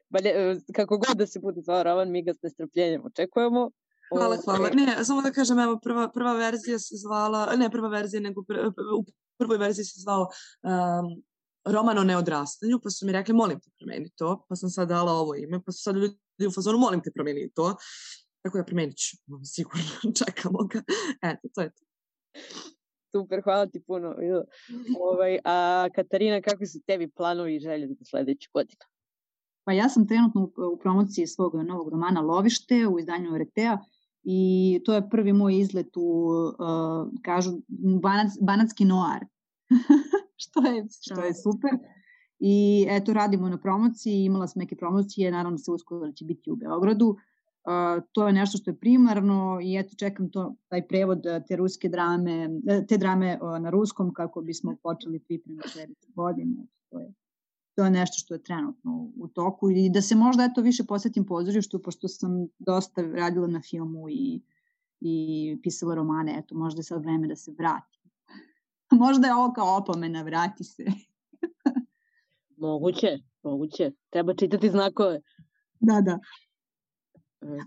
[0.08, 3.70] Balje, e, kako god da se bude zvao roman, mi ga s nestrpljenjem očekujemo.
[4.12, 4.70] Hvala, hvala.
[4.74, 8.54] Ne, samo da kažem, evo, prva, prva verzija se zvala, ne prva verzija, nego pr,
[8.98, 9.04] u
[9.38, 10.28] prvoj verziji se zvao
[10.62, 11.22] um,
[11.64, 15.12] roman o neodrastanju, pa su mi rekli, molim te promeni to, pa sam sad dala
[15.12, 17.76] ovo ime, pa su sad ljudi u fazonu, molim te promeni to.
[18.42, 19.84] Tako da promenit ću, sigurno,
[20.24, 20.82] čekamo ga.
[21.22, 21.84] Eto, to je to.
[23.12, 24.14] Super, hvala ti puno.
[25.12, 28.80] Ovaj, a Katarina, kakvi su tebi planovi i želje za sledeću godinu?
[29.64, 33.78] Pa ja sam trenutno u promociji svog novog romana Lovište u izdanju Eretea
[34.22, 37.50] i to je prvi moj izlet u, uh, kažu,
[38.02, 39.26] banac, banatski noir,
[40.42, 41.70] što, je, što je super.
[42.38, 46.50] I eto, radimo na promociji, imala sam neke promocije, naravno se uskoro da će biti
[46.50, 47.08] u Beogradu.
[47.08, 47.16] Uh,
[48.12, 52.50] to je nešto što je primarno i eto čekam to, taj prevod te ruske drame,
[52.68, 56.66] e, te drame na ruskom kako bismo počeli pripremu sledeće godine.
[56.90, 57.12] To je,
[57.74, 61.26] to je nešto što je trenutno u toku i da se možda eto više posvetim
[61.26, 64.42] pozorištu pošto sam dosta radila na filmu i,
[65.00, 68.00] i pisala romane, eto možda je sad vreme da se vratim.
[69.04, 70.84] možda je ovo kao opomena, vrati se.
[72.56, 73.92] moguće, moguće.
[74.10, 75.20] Treba čitati znakove.
[75.80, 76.18] Da, da.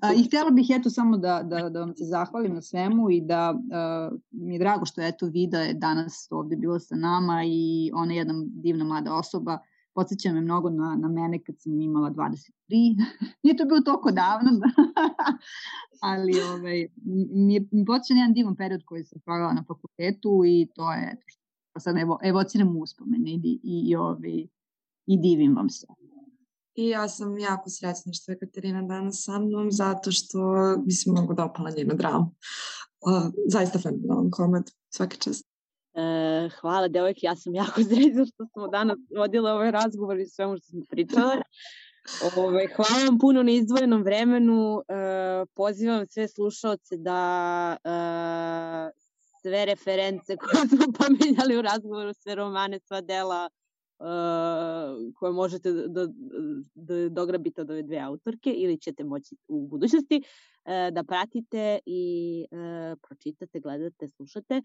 [0.01, 3.21] A, I htjela bih eto samo da, da, da vam se zahvalim na svemu i
[3.21, 7.91] da uh, mi je drago što eto Vida je danas ovde bila sa nama i
[7.93, 9.59] ona je jedna divna mlada osoba
[9.95, 12.51] podsjeća me mnogo na, na mene kad sam imala 23.
[13.43, 14.83] Nije to bilo toliko davno, da.
[16.11, 16.87] ali ovaj,
[17.31, 21.17] mi, mi podsjeća na jedan divan period koji sam provela na fakultetu i to je,
[21.73, 24.47] pa sad evo, evociram uspomene i, i, i, ovaj,
[25.05, 25.87] i divim vam se.
[26.75, 30.39] I ja sam jako srećna što je Katarina danas sa mnom, zato što
[30.85, 32.31] mi se mnogo dopala njena drama.
[33.01, 35.45] Uh, zaista fenomenalan komad, svaka čast.
[35.93, 40.57] E, hvala devojke, ja sam jako srećna što smo danas vodile ovaj razgovor i svemu
[40.57, 41.35] što smo pričale.
[42.37, 44.81] Ove, hvala vam puno na izdvojenom vremenu.
[44.87, 47.89] E, pozivam sve slušalce da e,
[49.41, 53.49] sve reference koje smo pominjali u razgovoru, sve romane, sva dela
[53.99, 56.07] uh, koje možete da, da,
[56.75, 62.45] da dograbite od ove dve autorke ili ćete moći u budućnosti uh, da pratite i
[62.51, 64.61] uh, pročitate, gledate, slušate.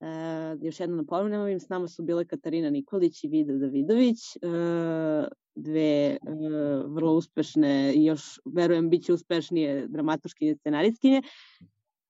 [0.00, 6.16] Uh, još jednom napomenem, s nama su bile Katarina Nikolić i Vida Davidović, uh, dve
[6.22, 11.22] uh, vrlo uspešne i još, verujem, bit će uspešnije dramaturškinje i scenaristkinje.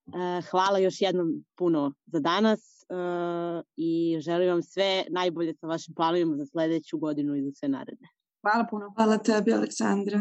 [0.06, 5.94] Uh, hvala još jednom puno za danas uh, i želim vam sve najbolje sa vašim
[5.94, 8.08] planovima za sledeću godinu i za sve naredne.
[8.42, 8.92] Hvala puno.
[8.96, 10.20] Hvala tebi, Aleksandra.